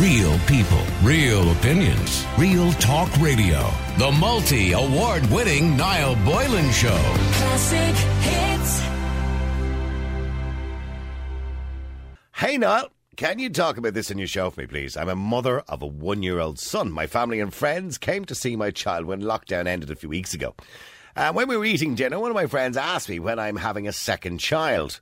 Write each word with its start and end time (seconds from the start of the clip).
Real 0.00 0.38
people, 0.40 0.82
real 1.02 1.52
opinions, 1.52 2.26
real 2.36 2.70
talk 2.72 3.10
radio. 3.16 3.66
The 3.96 4.12
multi 4.12 4.72
award 4.72 5.24
winning 5.30 5.74
Niall 5.74 6.16
Boylan 6.16 6.70
Show. 6.70 6.98
Classic 7.32 7.96
hits. 8.20 8.82
Hey, 12.34 12.58
Niall, 12.58 12.90
can 13.16 13.38
you 13.38 13.48
talk 13.48 13.78
about 13.78 13.94
this 13.94 14.10
in 14.10 14.18
your 14.18 14.26
show 14.26 14.50
for 14.50 14.60
me, 14.60 14.66
please? 14.66 14.98
I'm 14.98 15.08
a 15.08 15.16
mother 15.16 15.60
of 15.60 15.80
a 15.80 15.86
one 15.86 16.22
year 16.22 16.40
old 16.40 16.58
son. 16.58 16.92
My 16.92 17.06
family 17.06 17.40
and 17.40 17.54
friends 17.54 17.96
came 17.96 18.26
to 18.26 18.34
see 18.34 18.54
my 18.54 18.70
child 18.70 19.06
when 19.06 19.22
lockdown 19.22 19.66
ended 19.66 19.90
a 19.90 19.96
few 19.96 20.10
weeks 20.10 20.34
ago. 20.34 20.54
And 21.14 21.34
when 21.34 21.48
we 21.48 21.56
were 21.56 21.64
eating 21.64 21.94
dinner, 21.94 22.18
one 22.18 22.30
of 22.30 22.34
my 22.34 22.48
friends 22.48 22.76
asked 22.76 23.08
me 23.08 23.18
when 23.18 23.38
I'm 23.38 23.56
having 23.56 23.88
a 23.88 23.92
second 23.92 24.40
child. 24.40 25.00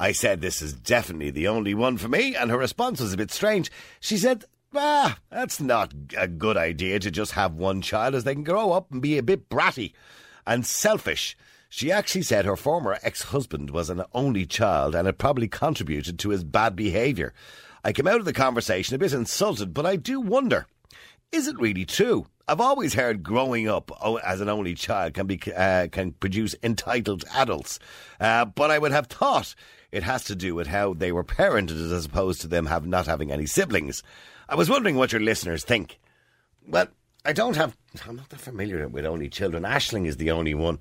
I 0.00 0.12
said, 0.12 0.40
This 0.40 0.62
is 0.62 0.72
definitely 0.72 1.30
the 1.30 1.48
only 1.48 1.74
one 1.74 1.98
for 1.98 2.08
me, 2.08 2.36
and 2.36 2.50
her 2.50 2.58
response 2.58 3.00
was 3.00 3.12
a 3.12 3.16
bit 3.16 3.30
strange. 3.30 3.70
She 4.00 4.16
said, 4.16 4.44
Ah, 4.74 5.18
that's 5.30 5.60
not 5.60 5.92
a 6.16 6.28
good 6.28 6.56
idea 6.56 6.98
to 7.00 7.10
just 7.10 7.32
have 7.32 7.54
one 7.54 7.82
child, 7.82 8.14
as 8.14 8.24
they 8.24 8.34
can 8.34 8.44
grow 8.44 8.72
up 8.72 8.90
and 8.92 9.02
be 9.02 9.18
a 9.18 9.22
bit 9.22 9.48
bratty 9.48 9.92
and 10.46 10.64
selfish. 10.64 11.36
She 11.68 11.92
actually 11.92 12.22
said 12.22 12.44
her 12.44 12.56
former 12.56 12.98
ex 13.02 13.24
husband 13.24 13.70
was 13.70 13.90
an 13.90 14.02
only 14.14 14.46
child 14.46 14.94
and 14.94 15.06
it 15.06 15.18
probably 15.18 15.48
contributed 15.48 16.18
to 16.18 16.30
his 16.30 16.42
bad 16.42 16.74
behaviour. 16.74 17.34
I 17.84 17.92
came 17.92 18.06
out 18.06 18.20
of 18.20 18.24
the 18.24 18.32
conversation 18.32 18.94
a 18.94 18.98
bit 18.98 19.12
insulted, 19.12 19.74
but 19.74 19.84
I 19.84 19.96
do 19.96 20.20
wonder 20.20 20.66
is 21.30 21.46
it 21.46 21.60
really 21.60 21.84
true? 21.84 22.26
I've 22.46 22.60
always 22.60 22.94
heard 22.94 23.22
growing 23.22 23.68
up 23.68 23.92
as 24.24 24.40
an 24.40 24.48
only 24.48 24.74
child 24.74 25.12
can 25.12 25.26
be 25.26 25.38
uh, 25.54 25.88
can 25.92 26.12
produce 26.12 26.54
entitled 26.62 27.24
adults, 27.34 27.78
uh, 28.18 28.46
but 28.46 28.70
I 28.70 28.78
would 28.78 28.92
have 28.92 29.08
thought 29.08 29.54
it 29.92 30.02
has 30.02 30.24
to 30.24 30.34
do 30.34 30.54
with 30.54 30.66
how 30.66 30.94
they 30.94 31.12
were 31.12 31.24
parented 31.24 31.92
as 31.92 32.04
opposed 32.04 32.40
to 32.42 32.48
them 32.48 32.66
have 32.66 32.86
not 32.86 33.06
having 33.06 33.32
any 33.32 33.46
siblings. 33.46 34.02
I 34.48 34.54
was 34.54 34.70
wondering 34.70 34.96
what 34.96 35.12
your 35.12 35.20
listeners 35.20 35.64
think. 35.64 35.98
Well, 36.66 36.88
I 37.24 37.32
don't 37.32 37.56
have. 37.56 37.76
I'm 38.06 38.16
not 38.16 38.28
that 38.30 38.40
familiar 38.40 38.86
with 38.88 39.04
only 39.06 39.28
children. 39.28 39.62
Ashling 39.64 40.06
is 40.06 40.16
the 40.16 40.30
only 40.30 40.54
one, 40.54 40.78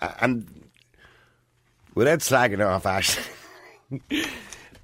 uh, 0.00 0.12
and 0.20 0.68
without 1.94 2.20
slagging 2.20 2.58
her 2.58 2.66
off 2.66 2.84
Ashling. 2.84 3.26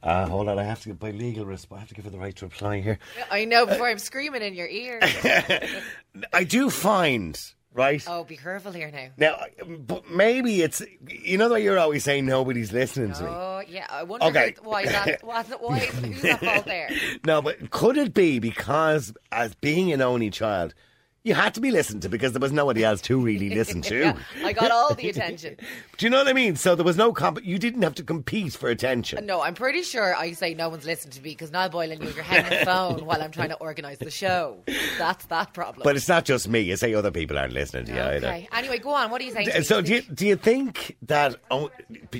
Uh, 0.03 0.25
hold 0.29 0.49
on, 0.49 0.57
I 0.57 0.63
have 0.63 0.81
to 0.83 0.91
get 0.91 1.03
my 1.03 1.11
legal 1.11 1.45
response. 1.45 1.79
I 1.79 1.81
have 1.81 1.89
to 1.89 1.95
give 1.97 2.05
her 2.05 2.11
the 2.13 2.19
right 2.19 2.37
to 2.37 2.45
reply 2.45 2.81
here. 2.81 3.01
I 3.29 3.45
know 3.45 3.67
before 3.67 3.89
I'm 3.89 3.99
screaming 3.99 4.41
in 4.41 4.55
your 4.55 4.69
ear. 4.69 5.01
I 6.33 6.45
do 6.45 6.71
find, 6.71 7.37
right? 7.77 8.03
oh, 8.09 8.25
be 8.25 8.37
careful 8.37 8.73
here 8.73 8.91
now. 8.91 9.09
Now, 9.17 9.39
but 9.79 10.11
maybe 10.11 10.63
it's 10.63 10.83
you 11.09 11.39
know 11.39 11.49
the 11.49 11.55
way 11.55 11.63
you're 11.63 11.79
always 11.79 12.03
saying 12.03 12.27
nobody's 12.27 12.73
listening 12.73 13.13
to 13.13 13.23
me. 13.23 13.29
Oh 13.31 13.63
yeah, 13.69 13.87
I 13.91 14.03
wonder 14.03 14.27
Okay. 14.27 14.55
why 14.63 14.87
that. 14.87 15.23
Why 15.23 15.43
who's 15.43 16.25
at 16.25 16.41
fault 16.41 16.67
there? 16.67 16.91
No, 17.25 17.43
but 17.43 17.71
could 17.71 17.97
it 17.97 18.15
be 18.15 18.39
because 18.39 19.13
as 19.31 19.55
being 19.57 19.93
an 19.93 20.01
only 20.01 20.31
child, 20.31 20.75
you 21.27 21.35
had 21.35 21.53
to 21.55 21.61
be 21.61 21.71
listened 21.71 22.03
to 22.03 22.09
because 22.09 22.33
there 22.33 22.41
was 22.41 22.53
nobody 22.53 22.85
else 22.85 23.01
to 23.03 23.21
really 23.21 23.51
listen 23.55 23.83
to. 23.91 23.99
Yeah, 23.99 24.19
I 24.45 24.53
got 24.53 24.71
all 24.71 24.95
the 24.95 25.09
attention. 25.11 25.57
Do 25.99 26.07
you 26.07 26.11
know 26.11 26.19
what 26.19 26.29
I 26.29 26.33
mean? 26.33 26.57
So 26.57 26.75
there 26.77 26.85
was 26.85 26.97
no 26.97 27.13
comp. 27.13 27.45
You 27.45 27.59
didn't 27.59 27.83
have 27.83 27.95
to 27.97 28.03
compete 28.03 28.53
for 28.55 28.69
attention. 28.71 29.27
No, 29.27 29.43
I'm 29.43 29.55
pretty 29.55 29.83
sure 29.83 30.15
I 30.17 30.33
say 30.33 30.55
no 30.55 30.69
one's 30.69 30.85
listening 30.87 31.13
to 31.13 31.21
me 31.23 31.31
because 31.31 31.51
Niall 31.51 31.69
Boylan, 31.71 32.01
you're 32.01 32.23
hanging 32.23 32.45
on 32.53 32.59
the 32.61 32.65
phone 32.65 33.05
while 33.07 33.21
I'm 33.21 33.33
trying 33.33 33.49
to 33.49 33.57
organise 33.57 33.99
the 33.99 34.11
show. 34.11 34.59
That's 34.99 35.25
that 35.27 35.53
problem. 35.53 35.83
But 35.85 35.97
it's 35.97 36.09
not 36.09 36.25
just 36.25 36.49
me. 36.49 36.61
You 36.61 36.77
say 36.77 36.95
other 36.95 37.11
people 37.11 37.37
aren't 37.37 37.53
listening 37.53 37.87
to 37.87 37.93
you 37.93 38.01
either. 38.01 38.27
okay. 38.29 38.49
Anyway, 38.53 38.79
go 38.79 38.91
on. 38.91 39.11
What 39.11 39.21
are 39.21 39.25
you 39.25 39.33
saying? 39.33 39.49
me? 39.49 39.63
So 39.63 39.83
do 39.83 39.95
you, 39.95 40.03
do 40.03 40.27
you 40.27 40.37
think 40.37 40.97
that 41.03 41.35
o- 41.51 41.71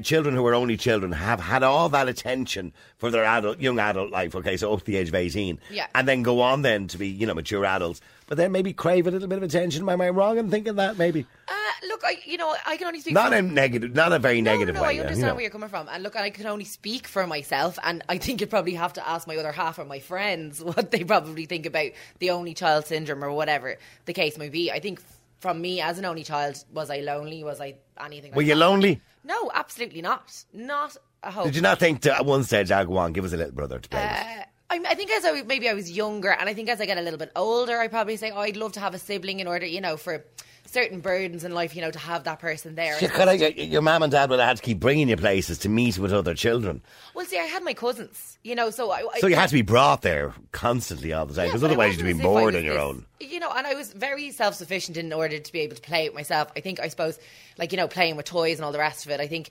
children 0.03 0.35
who 0.35 0.45
are 0.47 0.55
only 0.55 0.77
children 0.77 1.13
have 1.13 1.39
had 1.41 1.63
all 1.63 1.89
that 1.91 2.09
attention 2.09 2.73
for 2.99 3.11
their 3.11 3.25
adult 3.25 3.61
young 3.61 3.79
adult 3.79 4.11
life? 4.11 4.35
Okay, 4.35 4.57
so 4.57 4.73
up 4.73 4.81
to 4.81 4.85
the 4.87 4.97
age 4.97 5.09
of 5.09 5.15
eighteen, 5.15 5.61
Yeah. 5.71 5.87
and 5.95 6.09
then 6.09 6.23
go 6.23 6.41
on 6.41 6.63
then 6.63 6.89
to 6.89 6.99
be 6.99 7.07
you 7.09 7.27
know 7.27 7.35
mature 7.35 7.65
adults, 7.65 8.01
but 8.27 8.37
then 8.37 8.53
maybe 8.53 8.73
crave 8.73 9.07
a 9.07 9.11
little 9.11 9.29
bit 9.29 9.39
of 9.39 9.43
attention. 9.45 9.89
Am 9.89 10.01
I 10.01 10.09
wrong 10.11 10.39
in 10.39 10.51
thinking 10.51 10.77
that 10.77 10.97
maybe 10.99 11.27
Uh, 11.49 11.53
look, 11.89 12.03
I 12.05 12.17
you 12.25 12.37
know 12.39 12.55
I 12.67 12.77
can 12.77 12.87
only 12.89 13.01
speak. 13.01 13.15
not 13.15 13.31
for, 13.31 13.37
a 13.37 13.43
negative, 13.43 13.95
not 13.95 14.13
a 14.13 14.19
very 14.19 14.41
No, 14.41 14.53
negative 14.53 14.75
no, 14.75 14.81
no, 14.83 14.87
way? 14.87 14.97
I 14.99 15.01
understand 15.01 15.19
you 15.19 15.27
know. 15.27 15.35
where 15.35 15.43
you're 15.43 15.51
coming 15.51 15.69
from, 15.69 15.89
and 15.91 16.03
look, 16.03 16.17
I 16.17 16.31
can 16.31 16.47
only 16.47 16.65
speak 16.65 17.07
for 17.07 17.27
myself, 17.27 17.79
and 17.85 18.03
I 18.09 18.19
think 18.19 18.41
you'd 18.41 18.51
probably 18.51 18.75
have 18.75 18.93
to 18.95 19.09
ask 19.09 19.27
my 19.29 19.37
other 19.37 19.53
half 19.53 19.79
or 19.79 19.85
my 19.85 20.01
friends 20.01 20.63
what 20.71 20.91
they 20.91 21.05
probably 21.05 21.47
think 21.47 21.67
about 21.67 21.91
the 22.19 22.31
only 22.31 22.55
child 22.55 22.87
syndrome 22.87 23.23
or 23.25 23.33
whatever 23.33 23.77
the 24.07 24.13
case 24.13 24.37
may 24.39 24.49
be. 24.49 24.71
I 24.73 24.81
think 24.81 25.01
from 25.41 25.61
me 25.61 25.81
as 25.81 25.99
an 25.99 26.05
only 26.07 26.25
child, 26.25 26.63
was 26.73 26.91
I 26.91 27.01
lonely? 27.01 27.45
Was 27.45 27.61
I 27.61 27.75
anything? 28.03 28.31
Like 28.33 28.37
Were 28.37 28.43
you 28.43 28.55
that? 28.55 28.61
lonely? 28.61 29.01
No, 29.23 29.51
absolutely 29.55 30.01
not. 30.03 30.45
Not 30.53 30.97
a 31.23 31.31
hope. 31.31 31.45
Did 31.47 31.57
you 31.57 31.63
not 31.63 31.79
think 31.79 32.01
to, 32.03 32.15
at 32.17 32.25
one 32.25 32.43
stage, 32.45 32.71
ah, 32.71 32.85
go 32.85 32.97
on, 32.97 33.13
give 33.13 33.25
us 33.25 33.33
a 33.33 33.37
little 33.37 33.53
brother 33.53 33.79
to 33.79 33.89
play 33.89 34.01
with? 34.03 34.47
I, 34.69 34.81
I 34.89 34.95
think 34.95 35.11
as 35.11 35.25
I 35.25 35.43
maybe 35.43 35.69
I 35.69 35.75
was 35.75 35.91
younger, 35.91 36.31
and 36.31 36.49
I 36.49 36.55
think 36.55 36.69
as 36.69 36.81
I 36.81 36.87
get 36.87 36.99
a 36.99 37.03
little 37.03 37.19
bit 37.19 37.31
older, 37.37 37.79
I 37.79 37.89
probably 37.89 38.17
say, 38.17 38.31
"Oh, 38.31 38.41
I'd 38.41 38.57
love 38.57 38.73
to 38.73 38.81
have 38.81 38.95
a 38.95 38.99
sibling 38.99 39.41
in 39.41 39.47
order, 39.47 39.67
you 39.67 39.81
know, 39.81 39.97
for 39.97 40.25
certain 40.69 40.99
burdens 41.01 41.45
in 41.45 41.55
life, 41.55 41.77
you 41.77 41.83
know, 41.83 41.93
to 41.93 41.99
have 42.01 42.25
that 42.25 42.41
person 42.41 42.75
there." 42.75 42.97
Have- 42.99 43.41
your 43.57 43.83
mum 43.83 44.03
and 44.03 44.11
dad 44.11 44.29
would 44.31 44.41
have 44.41 44.49
had 44.49 44.57
to 44.57 44.63
keep 44.65 44.81
bringing 44.81 45.09
you 45.09 45.17
places 45.17 45.59
to 45.59 45.69
meet 45.69 45.99
with 45.99 46.13
other 46.13 46.35
children. 46.35 46.83
Well, 47.15 47.25
see, 47.27 47.39
I 47.39 47.45
had 47.45 47.63
my 47.63 47.75
cousins, 47.75 48.39
you 48.43 48.57
know, 48.57 48.71
so 48.71 48.91
I. 48.91 49.05
I 49.15 49.21
So 49.21 49.29
you 49.29 49.37
had 49.37 49.49
to 49.51 49.55
be 49.55 49.63
brought 49.63 50.03
there 50.03 50.35
constantly 50.51 51.13
all 51.13 51.27
the 51.27 51.35
time, 51.35 51.47
because 51.47 51.63
it 51.63 51.67
otherwise 51.67 51.97
you'd 51.97 52.03
be 52.03 52.11
as 52.11 52.17
if 52.19 52.23
I 52.23 52.25
bored 52.25 52.57
on 52.57 52.65
your 52.65 52.75
this- 52.75 52.83
own. 52.83 53.07
You 53.21 53.39
know, 53.41 53.51
and 53.51 53.67
I 53.67 53.75
was 53.75 53.93
very 53.93 54.33
self 54.33 54.55
sufficient 54.57 54.97
in 54.97 55.13
order 55.13 55.39
to 55.39 55.53
be 55.53 55.61
able 55.61 55.77
to 55.77 55.83
play 55.83 56.07
it 56.07 56.15
myself. 56.15 56.49
I 56.57 56.61
think, 56.61 56.81
I 56.81 56.89
suppose, 56.89 57.19
like, 57.57 57.71
you 57.73 57.79
know, 57.79 57.87
playing 57.89 58.17
with 58.17 58.27
toys 58.27 58.59
and 58.59 58.65
all 58.65 58.73
the 58.73 58.79
rest 58.79 59.07
of 59.07 59.13
it. 59.13 59.21
I 59.21 59.29
think, 59.29 59.51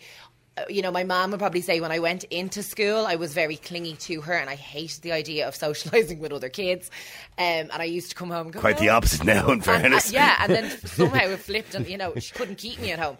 you 0.69 0.81
know, 0.81 0.91
my 0.91 1.03
mom 1.03 1.31
would 1.31 1.39
probably 1.39 1.61
say 1.61 1.79
when 1.81 1.91
I 1.91 1.99
went 1.99 2.23
into 2.25 2.63
school, 2.63 3.05
I 3.05 3.15
was 3.15 3.33
very 3.33 3.57
clingy 3.57 3.95
to 3.97 4.21
her 4.21 4.33
and 4.33 4.49
I 4.49 4.55
hated 4.55 5.01
the 5.01 5.11
idea 5.11 5.47
of 5.47 5.53
socialising 5.65 6.19
with 6.19 6.31
other 6.31 6.49
kids. 6.49 6.89
Um, 7.37 7.69
and 7.71 7.73
I 7.73 7.83
used 7.83 8.09
to 8.09 8.15
come 8.15 8.29
home 8.29 8.51
go, 8.51 8.59
Quite 8.61 8.77
the 8.77 8.89
"Oh." 8.89 8.95
opposite 8.95 9.25
now, 9.25 9.47
in 9.47 9.53
And, 9.53 9.61
uh, 9.61 9.65
fairness. 9.65 10.11
yeah, 10.13 10.37
and 10.39 10.51
then 10.53 10.69
somehow 10.85 11.25
it 11.27 11.39
flipped, 11.39 11.75
and 11.75 11.85
you 11.87 11.97
know 11.97 12.13
she 12.17 12.31
couldn't 12.33 12.57
keep 12.57 12.79
me 12.79 12.91
at 12.93 12.99
home. 12.99 13.17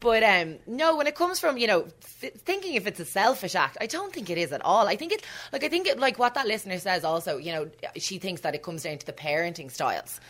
But 0.00 0.22
um, 0.22 0.56
no, 0.66 0.96
when 0.96 1.06
it 1.06 1.14
comes 1.14 1.40
from 1.40 1.56
you 1.56 1.66
know 1.66 1.86
th- 2.20 2.34
thinking 2.34 2.74
if 2.74 2.86
it's 2.86 3.00
a 3.00 3.06
selfish 3.06 3.54
act, 3.54 3.78
I 3.80 3.86
don't 3.86 4.12
think 4.12 4.28
it 4.28 4.36
is 4.36 4.52
at 4.52 4.60
all. 4.62 4.86
I 4.86 4.96
think 4.96 5.12
it 5.12 5.24
like 5.52 5.64
I 5.64 5.68
think 5.70 5.86
it 5.86 5.98
like 5.98 6.18
what 6.18 6.34
that 6.34 6.46
listener 6.46 6.78
says 6.78 7.04
also. 7.04 7.38
You 7.38 7.52
know, 7.52 7.70
she 7.96 8.18
thinks 8.18 8.42
that 8.42 8.54
it 8.54 8.62
comes 8.62 8.82
down 8.82 8.98
to 8.98 9.06
the 9.06 9.12
parenting 9.14 9.70
styles. 9.70 10.20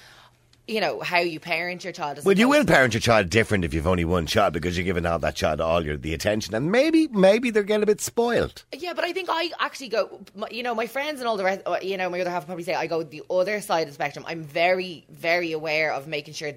You 0.66 0.80
know 0.80 1.00
how 1.00 1.19
you 1.19 1.41
parent 1.41 1.84
your 1.84 1.92
child. 1.92 2.20
Well, 2.25 2.38
you 2.38 2.48
will 2.48 2.64
parent 2.64 2.94
your 2.94 3.00
child 3.02 3.28
different 3.28 3.66
if 3.66 3.75
you've 3.75 3.86
only 3.86 4.06
one 4.06 4.25
child 4.26 4.54
because 4.54 4.78
you're 4.78 4.84
giving 4.86 5.04
all 5.04 5.19
that 5.19 5.34
child 5.34 5.60
all 5.60 5.84
your 5.84 5.98
the 5.98 6.14
attention, 6.14 6.54
and 6.54 6.72
maybe 6.72 7.06
maybe 7.08 7.50
they're 7.50 7.62
getting 7.62 7.82
a 7.82 7.86
bit 7.86 8.00
spoiled. 8.00 8.64
Yeah, 8.72 8.94
but 8.94 9.04
I 9.04 9.12
think 9.12 9.28
I 9.30 9.50
actually 9.60 9.88
go. 9.91 10.20
You 10.50 10.62
know, 10.62 10.75
my 10.75 10.86
friends 10.86 11.20
and 11.20 11.28
all 11.28 11.36
the 11.36 11.44
rest. 11.44 11.60
uh, 11.66 11.76
You 11.82 11.98
know, 11.98 12.08
my 12.08 12.19
other 12.20 12.30
half 12.30 12.47
probably 12.47 12.64
say 12.64 12.75
I 12.75 12.86
go 12.86 13.02
the 13.02 13.22
other 13.28 13.60
side 13.60 13.82
of 13.82 13.88
the 13.88 13.94
spectrum. 13.94 14.25
I'm 14.26 14.42
very, 14.42 15.04
very 15.10 15.52
aware 15.52 15.92
of 15.92 16.08
making 16.08 16.32
sure. 16.32 16.52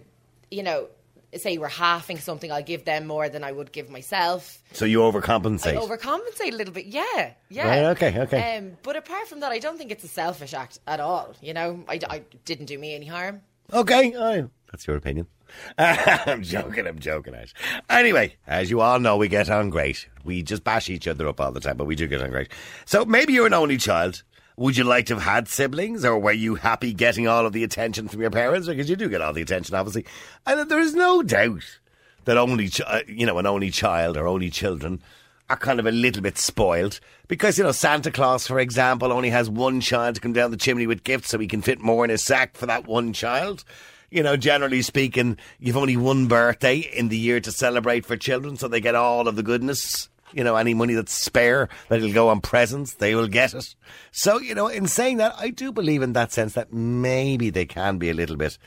You 0.50 0.64
know, 0.64 0.88
say 1.36 1.58
we're 1.58 1.68
halving 1.68 2.18
something, 2.20 2.50
I'll 2.50 2.64
give 2.64 2.86
them 2.86 3.06
more 3.08 3.28
than 3.28 3.44
I 3.44 3.52
would 3.52 3.74
give 3.74 3.90
myself. 3.90 4.64
So 4.72 4.86
you 4.86 5.00
overcompensate. 5.00 5.74
I 5.74 5.76
overcompensate 5.76 6.54
a 6.54 6.56
little 6.56 6.74
bit. 6.74 6.86
Yeah, 6.86 7.32
yeah. 7.50 7.68
Right, 7.68 7.84
okay, 7.98 8.20
okay. 8.22 8.58
Um, 8.58 8.78
but 8.84 8.96
apart 8.96 9.28
from 9.28 9.42
that, 9.42 9.52
I 9.52 9.60
don't 9.60 9.78
think 9.78 9.92
it's 9.92 10.06
a 10.06 10.08
selfish 10.08 10.54
act 10.54 10.80
at 10.88 11.02
all. 11.02 11.36
You 11.42 11.54
know, 11.54 11.84
I, 11.90 12.00
I 12.10 12.22
didn't 12.46 12.68
do 12.68 12.78
me 12.80 12.96
any 12.96 13.06
harm. 13.08 13.42
Okay, 13.74 14.14
oh, 14.16 14.50
that's 14.72 14.88
your 14.88 14.96
opinion. 14.96 15.28
I'm 15.78 16.44
joking. 16.44 16.88
I'm 16.88 17.00
joking. 17.00 17.34
Ash. 17.36 17.54
Anyway, 17.90 18.36
as 18.46 18.70
you 18.70 18.82
all 18.82 19.00
know, 19.00 19.18
we 19.18 19.28
get 19.28 19.50
on 19.50 19.70
great. 19.70 20.08
We 20.24 20.44
just 20.44 20.64
bash 20.64 20.90
each 20.90 21.08
other 21.08 21.28
up 21.28 21.40
all 21.40 21.52
the 21.52 21.60
time, 21.60 21.78
but 21.78 21.86
we 21.88 21.96
do 21.96 22.08
get 22.08 22.22
on 22.22 22.30
great. 22.32 22.52
So 22.86 23.06
maybe 23.06 23.34
you're 23.34 23.48
an 23.48 23.54
only 23.54 23.78
child. 23.78 24.24
Would 24.58 24.76
you 24.76 24.84
like 24.84 25.06
to 25.08 25.14
have 25.14 25.24
had 25.24 25.48
siblings, 25.48 26.04
or 26.04 26.18
were 26.18 26.32
you 26.32 26.56
happy 26.56 26.92
getting 26.92 27.28
all 27.28 27.46
of 27.46 27.54
the 27.54 27.64
attention 27.64 28.08
from 28.08 28.22
your 28.22 28.32
parents? 28.32 28.68
Because 28.68 28.90
you 28.90 28.96
do 28.96 29.08
get 29.08 29.22
all 29.22 29.32
the 29.34 29.42
attention, 29.42 29.76
obviously. 29.76 30.06
And 30.48 30.70
there 30.70 30.80
is 30.80 30.96
no 30.96 31.22
doubt 31.22 31.80
that 32.26 32.38
only, 32.38 32.70
ch- 32.70 32.82
uh, 32.82 33.02
you 33.08 33.26
know, 33.28 33.38
an 33.38 33.46
only 33.46 33.70
child 33.70 34.18
or 34.18 34.28
only 34.28 34.50
children 34.50 35.02
are 35.50 35.58
kind 35.58 35.80
of 35.80 35.86
a 35.86 35.92
little 35.92 36.22
bit 36.22 36.38
spoiled 36.38 37.00
because 37.28 37.58
you 37.58 37.64
know 37.64 37.72
Santa 37.72 38.12
Claus, 38.12 38.48
for 38.48 38.60
example, 38.60 39.12
only 39.12 39.30
has 39.30 39.50
one 39.50 39.82
child 39.82 40.16
to 40.16 40.22
come 40.22 40.34
down 40.34 40.52
the 40.52 40.58
chimney 40.58 40.88
with 40.88 41.04
gifts, 41.04 41.30
so 41.30 41.40
he 41.40 41.48
can 41.48 41.62
fit 41.62 41.80
more 41.80 42.04
in 42.04 42.10
his 42.10 42.24
sack 42.24 42.56
for 42.56 42.66
that 42.66 42.88
one 42.88 43.14
child. 43.14 43.64
You 44.10 44.24
know, 44.24 44.38
generally 44.38 44.82
speaking, 44.82 45.38
you've 45.60 45.78
only 45.78 45.98
one 45.98 46.28
birthday 46.28 46.78
in 46.78 47.10
the 47.10 47.18
year 47.18 47.40
to 47.42 47.52
celebrate 47.52 48.06
for 48.06 48.16
children, 48.16 48.56
so 48.56 48.68
they 48.68 48.80
get 48.80 48.96
all 48.96 49.28
of 49.28 49.36
the 49.36 49.44
goodness. 49.44 50.10
You 50.34 50.44
know, 50.44 50.58
any 50.58 50.74
money 50.74 50.94
that's 50.94 51.14
spare 51.14 51.70
that'll 51.88 52.12
go 52.12 52.28
on 52.30 52.42
presents, 52.42 52.96
they 52.96 53.16
will 53.16 53.28
get 53.28 53.54
it. 53.54 53.76
So, 54.12 54.40
you 54.40 54.56
know, 54.56 54.68
in 54.68 54.88
saying 54.88 55.18
that, 55.18 55.34
I 55.38 55.50
do 55.50 55.72
believe 55.72 56.02
in 56.02 56.14
that 56.14 56.34
sense 56.34 56.54
that 56.54 56.74
maybe 56.74 57.50
they 57.50 57.66
can 57.66 57.98
be 57.98 58.10
a 58.10 58.14
little 58.14 58.36
bit 58.36 58.58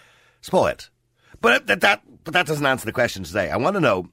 spoiled. 0.40 0.88
But 1.42 1.66
that, 1.66 1.80
that 1.80 2.02
but 2.24 2.34
that 2.34 2.46
doesn't 2.46 2.64
answer 2.64 2.86
the 2.86 2.92
question 2.92 3.24
today. 3.24 3.50
I 3.50 3.56
want 3.56 3.74
to 3.74 3.80
know 3.80 4.08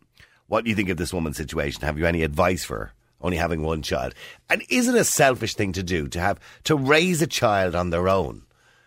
what 0.47 0.63
do 0.63 0.69
you 0.69 0.75
think 0.75 0.89
of 0.89 0.97
this 0.97 1.13
woman's 1.13 1.37
situation. 1.37 1.81
Have 1.83 1.97
you 1.97 2.05
any 2.05 2.23
advice 2.23 2.63
for 2.63 2.77
her? 2.77 2.93
Only 3.19 3.37
having 3.37 3.63
one 3.63 3.81
child, 3.81 4.13
and 4.47 4.61
is 4.69 4.87
it 4.87 4.93
a 4.93 5.03
selfish 5.03 5.55
thing 5.55 5.71
to 5.73 5.81
do 5.81 6.07
to 6.09 6.19
have 6.19 6.39
to 6.65 6.75
raise 6.75 7.19
a 7.21 7.27
child 7.27 7.73
on 7.73 7.89
their 7.89 8.07
own? 8.07 8.43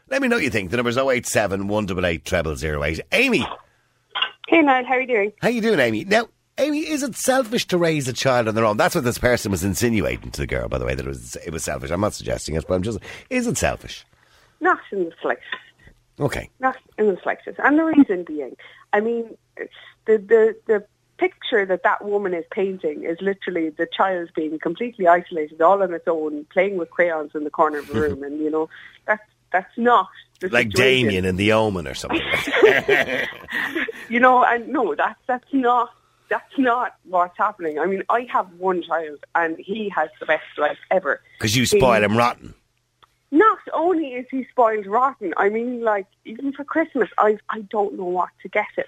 Let 0.08 0.22
me 0.22 0.28
know 0.28 0.36
what 0.36 0.44
you 0.44 0.50
think. 0.50 0.70
The 0.70 0.76
number's 0.76 0.96
087 0.96 1.66
188 1.66 2.58
0008. 2.58 3.00
Amy, 3.10 3.44
Hey 4.48 4.62
Niall, 4.62 4.84
how 4.84 4.94
are 4.94 5.00
you 5.00 5.06
doing? 5.08 5.32
how 5.42 5.48
you 5.48 5.60
doing, 5.60 5.80
Amy? 5.80 6.04
Now, 6.04 6.28
Amy, 6.58 6.80
is 6.80 7.02
it 7.02 7.16
selfish 7.16 7.66
to 7.68 7.78
raise 7.78 8.06
a 8.06 8.12
child 8.12 8.46
on 8.46 8.54
their 8.54 8.64
own? 8.64 8.76
That's 8.76 8.94
what 8.94 9.02
this 9.02 9.18
person 9.18 9.50
was 9.50 9.64
insinuating 9.64 10.30
to 10.30 10.40
the 10.42 10.46
girl, 10.46 10.68
by 10.68 10.78
the 10.78 10.84
way, 10.86 10.94
that 10.94 11.04
it 11.04 11.08
was 11.08 11.34
it 11.44 11.52
was 11.52 11.64
selfish. 11.64 11.90
I'm 11.90 12.00
not 12.00 12.14
suggesting 12.14 12.54
it, 12.54 12.64
but 12.68 12.74
I'm 12.74 12.82
just 12.82 13.00
is 13.30 13.48
it 13.48 13.56
selfish? 13.58 14.04
Not 14.60 14.78
in 14.92 15.06
the 15.06 15.12
slightest. 15.20 15.46
Okay. 16.20 16.50
Not 16.60 16.76
in 16.98 17.06
the 17.08 17.18
slightest. 17.22 17.58
And 17.64 17.78
the 17.78 17.84
reason 17.84 18.22
being, 18.24 18.56
I 18.92 19.00
mean, 19.00 19.36
the 19.56 20.18
the 20.18 20.56
the 20.66 20.84
picture 21.20 21.66
that 21.66 21.82
that 21.82 22.02
woman 22.02 22.32
is 22.32 22.44
painting 22.50 23.04
is 23.04 23.18
literally 23.20 23.68
the 23.68 23.86
child 23.86 24.30
being 24.34 24.58
completely 24.58 25.06
isolated, 25.06 25.60
all 25.60 25.82
on 25.82 25.92
its 25.92 26.08
own, 26.08 26.46
playing 26.46 26.78
with 26.78 26.90
crayons 26.90 27.32
in 27.34 27.44
the 27.44 27.50
corner 27.50 27.78
of 27.78 27.86
the 27.88 27.94
room, 28.00 28.22
and 28.22 28.40
you 28.40 28.50
know 28.50 28.68
that's 29.06 29.22
that's 29.52 29.76
not 29.76 30.08
the 30.40 30.48
Like 30.48 30.68
situation. 30.68 31.08
Damien 31.08 31.24
in 31.26 31.36
The 31.36 31.52
Omen 31.52 31.86
or 31.86 31.94
something. 31.94 32.22
you 34.08 34.18
know, 34.18 34.42
and 34.44 34.68
no, 34.68 34.94
that's 34.94 35.20
that's 35.26 35.52
not 35.52 35.90
that's 36.30 36.58
not 36.58 36.94
what's 37.04 37.36
happening. 37.36 37.78
I 37.78 37.86
mean, 37.86 38.02
I 38.08 38.26
have 38.32 38.48
one 38.54 38.82
child, 38.82 39.18
and 39.34 39.58
he 39.58 39.90
has 39.90 40.08
the 40.20 40.26
best 40.26 40.44
life 40.56 40.78
ever. 40.90 41.20
Because 41.38 41.54
you 41.54 41.66
spoil 41.66 42.02
him 42.02 42.16
rotten. 42.16 42.54
Not 43.32 43.58
only 43.74 44.14
is 44.14 44.26
he 44.30 44.46
spoiled 44.50 44.86
rotten, 44.86 45.34
I 45.36 45.50
mean, 45.50 45.82
like 45.82 46.06
even 46.24 46.52
for 46.52 46.64
Christmas, 46.64 47.10
I 47.18 47.36
I 47.50 47.60
don't 47.60 47.94
know 47.98 48.04
what 48.04 48.30
to 48.42 48.48
get 48.48 48.66
him, 48.74 48.86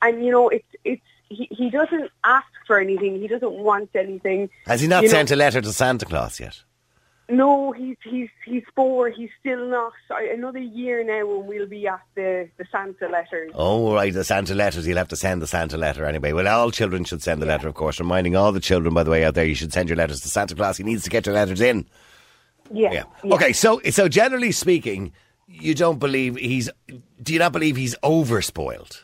and 0.00 0.24
you 0.24 0.32
know, 0.32 0.48
it's 0.48 0.72
it's 0.84 1.02
he 1.28 1.46
he 1.50 1.70
doesn't 1.70 2.10
ask 2.24 2.46
for 2.66 2.78
anything, 2.78 3.20
he 3.20 3.28
doesn't 3.28 3.52
want 3.52 3.90
anything. 3.94 4.48
Has 4.66 4.80
he 4.80 4.88
not 4.88 5.02
You 5.02 5.08
know- 5.08 5.12
sent 5.14 5.30
a 5.30 5.36
letter 5.36 5.60
to 5.60 5.72
Santa 5.72 6.04
Claus 6.06 6.40
yet? 6.40 6.62
No, 7.28 7.72
he's 7.72 7.96
he's 8.04 8.28
he's 8.44 8.62
four. 8.76 9.10
He's 9.10 9.30
still 9.40 9.66
not. 9.68 9.92
I, 10.12 10.26
another 10.32 10.60
year 10.60 11.02
now, 11.02 11.26
when 11.26 11.46
we'll 11.48 11.66
be 11.66 11.84
at 11.88 11.98
the 12.14 12.48
the 12.56 12.64
Santa 12.70 13.08
letters. 13.08 13.50
Oh, 13.56 13.92
right, 13.94 14.14
the 14.14 14.22
Santa 14.22 14.54
letters. 14.54 14.84
He'll 14.84 14.96
have 14.96 15.08
to 15.08 15.16
send 15.16 15.42
the 15.42 15.48
Santa 15.48 15.76
letter 15.76 16.04
anyway. 16.04 16.32
Well, 16.32 16.46
all 16.46 16.70
children 16.70 17.02
should 17.02 17.24
send 17.24 17.42
the 17.42 17.46
letter, 17.46 17.66
of 17.66 17.74
course. 17.74 17.98
Reminding 17.98 18.36
all 18.36 18.52
the 18.52 18.60
children, 18.60 18.94
by 18.94 19.02
the 19.02 19.10
way, 19.10 19.24
out 19.24 19.34
there, 19.34 19.44
you 19.44 19.56
should 19.56 19.72
send 19.72 19.88
your 19.88 19.96
letters 19.96 20.20
to 20.20 20.28
Santa 20.28 20.54
Claus. 20.54 20.76
He 20.76 20.84
needs 20.84 21.02
to 21.02 21.10
get 21.10 21.26
your 21.26 21.34
letters 21.34 21.60
in. 21.60 21.86
Yeah. 22.72 22.92
Yeah. 22.92 23.02
yeah. 23.24 23.34
Okay, 23.34 23.52
so 23.52 23.80
so 23.90 24.06
generally 24.08 24.52
speaking, 24.52 25.12
you 25.48 25.74
don't 25.74 25.98
believe 25.98 26.36
he's. 26.36 26.70
Do 27.20 27.32
you 27.32 27.40
not 27.40 27.50
believe 27.50 27.74
he's 27.74 27.96
overspoiled? 28.04 29.02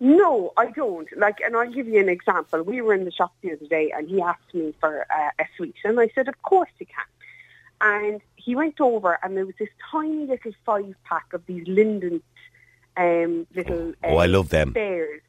No, 0.00 0.52
I 0.56 0.70
don't. 0.70 1.08
Like, 1.16 1.38
and 1.44 1.56
I'll 1.56 1.70
give 1.70 1.86
you 1.86 2.00
an 2.00 2.08
example. 2.08 2.62
We 2.62 2.82
were 2.82 2.94
in 2.94 3.04
the 3.04 3.12
shop 3.12 3.32
the 3.42 3.52
other 3.52 3.66
day, 3.66 3.92
and 3.96 4.08
he 4.08 4.20
asked 4.20 4.52
me 4.52 4.74
for 4.80 5.06
uh, 5.10 5.30
a 5.38 5.44
sweet, 5.56 5.76
and 5.84 6.00
I 6.00 6.08
said, 6.14 6.28
"Of 6.28 6.42
course 6.42 6.70
you 6.78 6.86
can." 6.86 7.04
And 7.80 8.20
he 8.36 8.56
went 8.56 8.80
over, 8.80 9.18
and 9.22 9.36
there 9.36 9.46
was 9.46 9.54
this 9.58 9.68
tiny 9.90 10.26
little 10.26 10.52
five 10.64 10.94
pack 11.04 11.32
of 11.32 11.46
these 11.46 11.66
Linden 11.68 12.22
um, 12.96 13.46
little. 13.54 13.94
Oh, 14.02 14.16
I 14.16 14.24
um, 14.26 14.32
love 14.32 14.48
them. 14.48 14.72
Bears, 14.72 15.22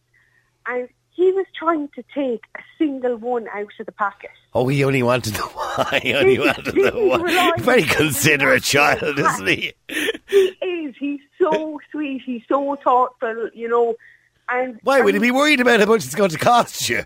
and 0.66 0.90
he 1.12 1.32
was 1.32 1.46
trying 1.58 1.88
to 1.90 2.04
take 2.14 2.44
a 2.58 2.62
single 2.78 3.18
one 3.18 3.48
out 3.54 3.72
of 3.80 3.86
the 3.86 3.92
packet. 3.92 4.32
Oh, 4.54 4.68
he 4.68 4.84
only 4.84 5.04
wanted 5.04 5.36
the 5.36 5.42
one. 5.44 6.02
He 6.02 6.14
only 6.14 6.40
wanted 6.40 6.66
the 6.66 6.92
one. 6.92 7.62
Very 7.62 7.84
considerate 7.84 8.64
child, 8.64 9.20
isn't 9.20 9.48
he? 9.48 9.74
He 10.28 10.36
is. 10.36 10.96
He's 11.00 11.22
so 11.40 11.80
sweet. 11.92 12.24
He's 12.26 12.44
so 12.50 12.76
thoughtful. 12.78 13.50
You 13.54 13.70
know. 13.70 13.96
And 14.50 14.80
Why 14.84 15.02
would 15.02 15.16
he 15.16 15.20
be 15.20 15.32
worried 15.32 15.60
about 15.60 15.80
how 15.80 15.88
much 15.88 16.06
it's 16.06 16.16
going 16.16 16.30
to 16.30 16.38
cost 16.38 16.90
you? 16.90 17.04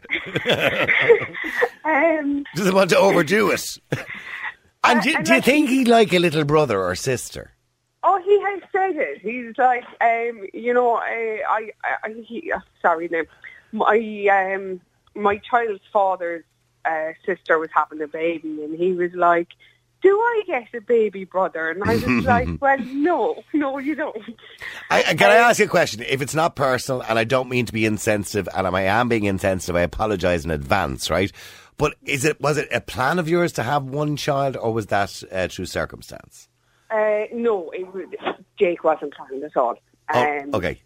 Um, 1.86 2.44
Doesn't 2.56 2.76
want 2.76 2.90
to 2.92 2.98
overdo 2.98 3.52
it. 3.52 3.66
And 4.84 5.02
do, 5.02 5.14
and 5.16 5.26
do 5.26 5.34
you 5.36 5.42
think 5.42 5.70
he'd 5.70 5.88
like 5.88 6.14
a 6.14 6.20
little 6.20 6.44
brother 6.44 6.82
or 6.82 6.96
sister? 6.96 7.52
Oh, 8.04 8.22
he 8.24 8.42
has 8.42 8.62
said 8.72 8.96
it. 8.96 9.22
He's 9.22 9.58
like, 9.58 9.84
um, 10.02 10.46
you 10.54 10.74
know, 10.74 10.96
I, 10.96 11.42
I, 11.50 11.72
I 12.04 12.14
he, 12.26 12.52
uh, 12.52 12.60
sorry 12.82 13.10
now, 13.12 13.24
my, 13.72 14.54
um, 14.56 14.80
my 15.16 15.38
child's 15.38 15.84
father's 15.92 16.44
uh, 16.86 17.12
sister 17.26 17.60
was 17.60 17.70
having 17.74 18.02
a 18.02 18.08
baby, 18.08 18.64
and 18.64 18.78
he 18.78 18.94
was 18.94 19.14
like, 19.14 19.50
"Do 20.02 20.18
I 20.20 20.44
get 20.48 20.68
a 20.74 20.82
baby 20.82 21.26
brother?" 21.26 21.70
And 21.70 21.84
I 21.84 21.96
was 21.96 22.26
like, 22.26 22.48
"Well, 22.62 22.78
no, 22.80 23.44
no, 23.54 23.78
you 23.78 23.96
don't." 23.96 24.18
I, 24.90 25.00
I- 25.10 25.14
can 25.16 25.30
I 25.32 25.36
ask 25.36 25.60
you 25.60 25.66
a 25.66 25.70
question? 25.70 26.04
If 26.08 26.22
it's 26.22 26.36
not 26.36 26.56
personal, 26.56 27.02
and 27.02 27.18
I 27.20 27.24
don't 27.24 27.50
mean 27.50 27.66
to 27.66 27.74
be 27.74 27.86
insensitive, 27.86 28.48
and 28.56 28.68
I 28.68 28.82
am 28.84 29.10
being 29.10 29.26
insensitive, 29.26 29.76
I 29.76 29.82
apologise 29.82 30.46
in 30.46 30.52
advance, 30.52 31.10
right? 31.10 31.32
But 31.78 31.96
is 32.04 32.26
it 32.26 32.40
was 32.42 32.58
it 32.58 32.68
a 32.74 32.82
plan 32.82 33.20
of 33.20 33.30
yours 33.30 33.54
to 33.54 33.64
have 33.64 33.84
one 33.86 34.16
child, 34.18 34.58
or 34.58 34.74
was 34.74 34.88
that 34.88 35.24
uh, 35.32 35.48
through 35.48 35.66
circumstance? 35.66 36.50
Uh, 36.92 37.24
no, 37.32 37.70
it 37.72 37.86
Jake 38.58 38.84
wasn't 38.84 39.14
planned 39.14 39.44
at 39.44 39.56
all. 39.56 39.76
Oh, 40.14 40.22
Um, 40.40 40.50
okay. 40.56 40.82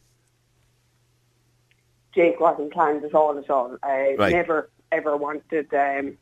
Jake 2.13 2.39
wasn't 2.39 2.71
planned 2.73 3.03
at 3.03 3.15
all 3.15 3.37
at 3.37 3.49
all. 3.49 3.77
I 3.81 4.15
Right. 4.19 4.31
never 4.33 4.69
ever 4.91 5.17
wanted. 5.17 5.73
Um, 5.73 6.17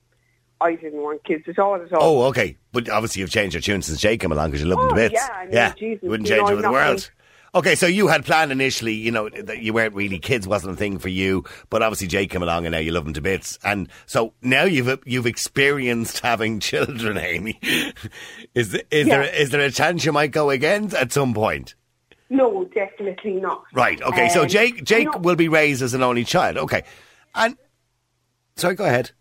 I 0.62 0.76
didn't 0.76 1.02
want 1.02 1.24
kids 1.24 1.44
at 1.48 1.58
all 1.60 1.76
at 1.76 1.92
all. 1.94 2.24
Oh, 2.24 2.28
okay. 2.30 2.58
But 2.72 2.90
obviously 2.90 3.20
you've 3.22 3.32
changed 3.32 3.54
your 3.56 3.62
tune 3.62 3.82
since 3.82 4.00
Jake 4.00 4.20
came 4.22 4.32
along 4.32 4.52
because 4.52 4.62
you 4.64 4.70
love 4.70 4.80
him 4.84 4.90
to 4.90 4.94
Oh, 4.94 4.96
bits. 4.96 5.14
yeah, 5.16 5.28
I 5.34 5.46
mean, 5.48 5.74
Jesus, 5.78 6.04
you 6.04 6.10
wouldn't 6.10 6.30
change 6.30 6.50
it 6.50 6.56
for 6.56 6.62
the 6.62 6.72
world. 6.72 7.10
Okay, 7.54 7.76
so 7.76 7.86
you 7.86 8.08
had 8.08 8.24
planned 8.24 8.50
initially, 8.54 8.94
you 8.94 9.12
know, 9.12 9.28
that 9.28 9.60
you 9.60 9.74
weren't 9.74 9.94
really 9.94 10.20
kids 10.20 10.48
wasn't 10.48 10.72
a 10.74 10.78
thing 10.78 11.00
for 11.00 11.10
you, 11.10 11.44
but 11.70 11.82
obviously 11.84 12.08
Jake 12.08 12.30
came 12.30 12.42
along 12.42 12.66
and 12.66 12.72
now 12.72 12.78
you 12.80 12.94
love 12.94 13.06
him 13.06 13.12
to 13.12 13.20
bits, 13.22 13.60
and 13.66 13.90
so 14.06 14.32
now 14.42 14.64
you've 14.64 15.00
you've 15.06 15.26
experienced 15.26 16.20
having 16.20 16.60
children, 16.70 17.18
Amy. 17.18 17.60
is 18.56 18.74
is 18.90 19.06
Yeah. 19.06 19.18
there 19.24 19.24
is 19.36 19.50
there 19.50 19.60
a 19.60 19.70
chance 19.70 20.06
you 20.06 20.14
might 20.14 20.32
go 20.32 20.50
again 20.50 20.92
at 20.98 21.12
some 21.12 21.34
point? 21.34 21.76
No, 22.30 22.64
definitely 22.74 23.34
not. 23.34 23.64
Right. 23.74 24.02
Okay. 24.02 24.30
so 24.30 24.44
Um, 24.44 24.48
Jake 24.48 24.86
Jake 24.86 25.14
will 25.20 25.36
be 25.36 25.50
raised 25.50 25.82
as 25.82 25.94
an 25.94 26.04
only 26.04 26.24
child. 26.24 26.56
Okay, 26.58 26.84
and 27.36 27.58
sorry, 28.56 28.76
go 28.76 28.86
ahead. 28.86 29.12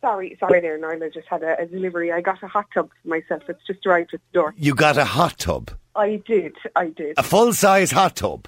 Sorry, 0.00 0.36
sorry 0.38 0.60
there, 0.60 0.78
Niall. 0.78 1.02
I 1.02 1.08
just 1.08 1.26
had 1.28 1.42
a, 1.42 1.60
a 1.60 1.66
delivery. 1.66 2.12
I 2.12 2.20
got 2.20 2.42
a 2.42 2.48
hot 2.48 2.66
tub 2.72 2.90
for 3.02 3.08
myself. 3.08 3.42
It's 3.48 3.66
just 3.66 3.84
arrived 3.84 4.14
at 4.14 4.20
the 4.32 4.38
door. 4.38 4.54
You 4.56 4.74
got 4.74 4.96
a 4.96 5.04
hot 5.04 5.38
tub, 5.38 5.70
I 5.96 6.22
did, 6.26 6.54
I 6.76 6.88
did. 6.90 7.14
a 7.18 7.22
full 7.22 7.52
size 7.52 7.90
hot 7.90 8.14
tub 8.14 8.46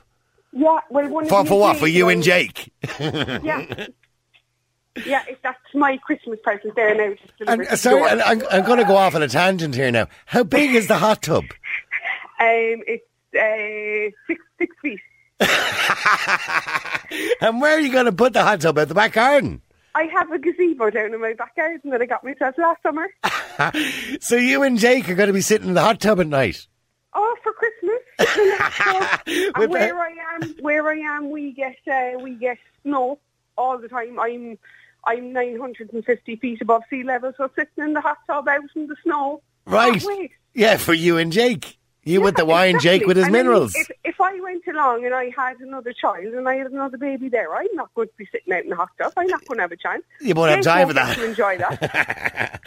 Yeah, 0.53 0.79
well, 0.91 1.09
one 1.09 1.27
for 1.27 1.45
for 1.45 1.59
what? 1.59 1.77
For 1.79 1.89
you 1.89 2.09
and 2.09 2.23
Jake. 2.23 2.73
Yeah. 3.01 3.87
Yeah, 5.07 5.23
if 5.29 5.41
that's 5.41 5.57
my 5.73 5.97
Christmas 5.99 6.41
present 6.43 6.75
there 6.75 6.95
now. 6.95 7.15
And, 7.47 7.63
uh, 7.63 7.77
sorry, 7.77 8.11
and 8.11 8.21
I'm, 8.23 8.43
I'm 8.51 8.65
going 8.65 8.81
to 8.81 8.85
go 8.85 8.97
off 8.97 9.15
on 9.15 9.23
a 9.23 9.29
tangent 9.29 9.77
here 9.77 9.91
now. 9.93 10.09
How 10.27 10.43
big 10.43 10.75
is 10.75 10.89
the 10.89 10.99
hot 10.99 11.23
tub? 11.23 11.45
Um, 12.41 12.81
it's 12.87 13.05
uh, 13.35 14.11
six 14.27 14.43
six 14.59 14.75
feet. 14.81 14.99
and 17.43 17.61
where 17.61 17.77
are 17.77 17.81
you 17.81 17.93
going 17.93 18.07
to 18.07 18.13
put 18.13 18.33
the 18.33 18.43
hot 18.43 18.63
tub? 18.63 18.79
At 18.79 18.89
the 18.89 18.95
back 18.95 19.13
garden? 19.13 19.61
I 20.01 20.05
have 20.05 20.33
a 20.33 20.39
gazebo 20.39 20.89
down 20.89 21.13
in 21.13 21.21
my 21.21 21.35
back 21.35 21.57
garden 21.57 21.91
that 21.91 22.01
I 22.01 22.07
got 22.07 22.25
myself 22.25 22.57
last 22.57 22.83
summer. 22.83 23.09
So 24.21 24.37
you 24.37 24.63
and 24.63 24.79
Jake 24.79 25.11
are 25.11 25.15
going 25.15 25.27
to 25.27 25.35
be 25.35 25.43
sitting 25.43 25.69
in 25.69 25.75
the 25.75 25.83
hot 25.83 26.01
tub 26.01 26.19
at 26.19 26.27
night? 26.27 26.67
Oh, 27.13 27.37
for 27.43 27.53
Christmas. 27.53 28.01
And 29.55 29.71
where 29.71 29.99
I 29.99 30.15
am, 30.35 30.55
where 30.61 30.89
I 30.89 30.97
am, 30.97 31.29
we 31.29 31.53
get 31.53 31.77
uh, 31.87 32.19
we 32.19 32.37
get 32.37 32.57
snow 32.83 33.19
all 33.59 33.77
the 33.77 33.89
time. 33.89 34.19
I'm 34.19 34.59
I'm 35.05 35.35
950 35.35 36.37
feet 36.37 36.63
above 36.63 36.85
sea 36.89 37.03
level, 37.03 37.35
so 37.37 37.51
sitting 37.55 37.85
in 37.85 37.93
the 37.93 38.01
hot 38.01 38.17
tub 38.27 38.49
out 38.49 38.63
in 38.75 38.87
the 38.87 38.97
snow. 39.03 39.43
Right. 39.67 40.03
Yeah, 40.55 40.79
for 40.79 40.95
you 40.95 41.19
and 41.19 41.31
Jake. 41.31 41.79
You 42.03 42.23
with 42.23 42.37
the 42.37 42.45
wine, 42.47 42.77
exactly. 42.77 42.99
Jake 43.01 43.07
with 43.07 43.17
his 43.19 43.27
And 43.27 43.37
I 43.37 43.39
mean, 43.39 43.47
minerals. 43.47 43.75
if, 43.77 43.91
if 44.05 44.21
I 44.21 44.41
went 44.41 44.67
along 44.67 45.05
and 45.05 45.15
I 45.15 45.31
had 45.37 45.59
another 45.61 45.93
child 45.93 46.25
and 46.35 46.49
I 46.49 46.55
had 46.57 46.69
another 46.69 46.97
baby 46.97 47.29
there, 47.29 47.55
I'm 47.55 47.67
not 47.75 47.93
going 47.95 48.09
to 48.09 48.15
be 48.17 48.27
sitting 48.33 48.53
out 48.55 48.65
in 48.65 48.71
the 48.71 48.77
hot 48.77 48.89
tub. 48.97 49.13
I'm 49.19 49.27
not 49.27 49.45
going 49.47 49.59
to 49.59 49.63
have 49.63 49.73
a 49.73 49.77
chance. 49.77 50.03
You 50.21 50.35
won't 50.35 50.51
have 50.51 50.65
time 50.65 50.89
for 50.89 50.95
that. 50.95 51.17
To 51.17 51.25
enjoy 51.27 51.59
that. 51.59 52.61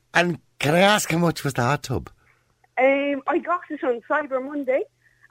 and 0.14 0.38
can 0.60 0.74
I 0.74 0.80
ask 0.80 1.10
how 1.10 1.18
much 1.18 1.42
was 1.44 1.54
the 1.54 1.62
hot 1.62 1.82
tub? 1.82 2.10
um, 2.78 3.22
I 3.26 3.38
got 3.38 3.62
it 3.70 3.82
on 3.82 4.00
Cyber 4.08 4.40
Monday, 4.44 4.82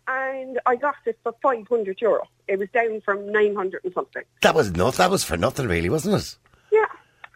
and 0.09 0.59
I 0.65 0.75
got 0.75 0.95
it 1.05 1.17
for 1.23 1.33
500 1.41 2.01
euro. 2.01 2.27
It 2.49 2.59
was 2.59 2.67
down 2.73 2.99
from 3.01 3.31
900 3.31 3.85
and 3.85 3.93
something. 3.93 4.23
That 4.41 4.53
was 4.55 4.67
enough. 4.69 4.97
That 4.97 5.09
was 5.09 5.23
for 5.23 5.37
nothing, 5.37 5.67
really, 5.67 5.89
wasn't 5.89 6.15
it? 6.21 6.37
Yeah. 6.71 6.83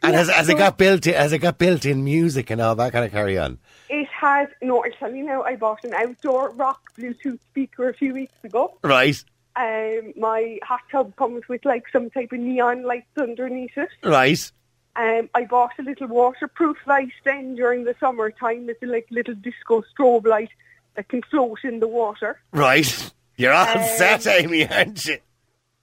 And 0.03 0.12
Yeah, 0.13 0.20
has, 0.20 0.30
has 0.30 0.50
it 0.50 0.58
got 0.58 0.77
built? 0.77 1.08
In, 1.08 1.13
has 1.13 1.32
it 1.32 1.39
got 1.39 1.58
built 1.58 1.86
in 1.86 2.03
music 2.03 2.50
and 2.50 2.60
all 2.60 2.75
that 2.75 2.91
kind 2.91 3.06
of 3.06 3.12
carry 3.12 3.38
on? 3.38 3.60
It 3.89 4.08
has, 4.22 4.48
no, 4.62 4.84
I 4.84 4.90
tell 4.90 5.13
you 5.13 5.24
now, 5.25 5.42
I 5.44 5.56
bought 5.56 5.84
an 5.84 5.94
outdoor 5.94 6.51
rock 6.51 6.80
Bluetooth 6.98 7.40
speaker 7.50 7.90
a 7.90 7.94
few 7.94 8.13
weeks 8.13 8.34
ago. 8.44 8.78
Right, 8.84 9.22
Um, 9.56 10.13
my 10.16 10.60
hot 10.63 10.82
tub 10.92 11.16
comes 11.18 11.48
with 11.50 11.66
like 11.66 11.86
some 11.92 12.10
type 12.10 12.32
of 12.32 12.40
neon 12.40 12.84
lights 12.84 13.18
underneath 13.18 13.78
it. 13.78 13.90
right. 14.04 14.51
Um, 14.96 15.30
I 15.34 15.46
bought 15.46 15.72
a 15.80 15.84
little 15.84 16.08
waterproof 16.08 16.78
light 16.86 17.13
then 17.24 17.56
during 17.56 17.86
the 17.86 17.96
summertime. 18.00 18.70
It's 18.70 18.84
a 18.84 18.86
like 18.86 19.08
little 19.10 19.36
disco 19.36 19.84
strobe 19.92 20.28
light 20.28 20.50
that 20.96 21.08
can 21.08 21.22
float 21.32 21.60
in 21.63 21.80
the 21.80 21.88
water. 21.88 22.40
Right. 22.51 23.12
You're 23.38 23.54
all 23.54 23.68
Um, 23.68 23.84
set, 23.98 24.28
Amy, 24.28 24.70
aren't 24.70 25.06
you? 25.06 25.18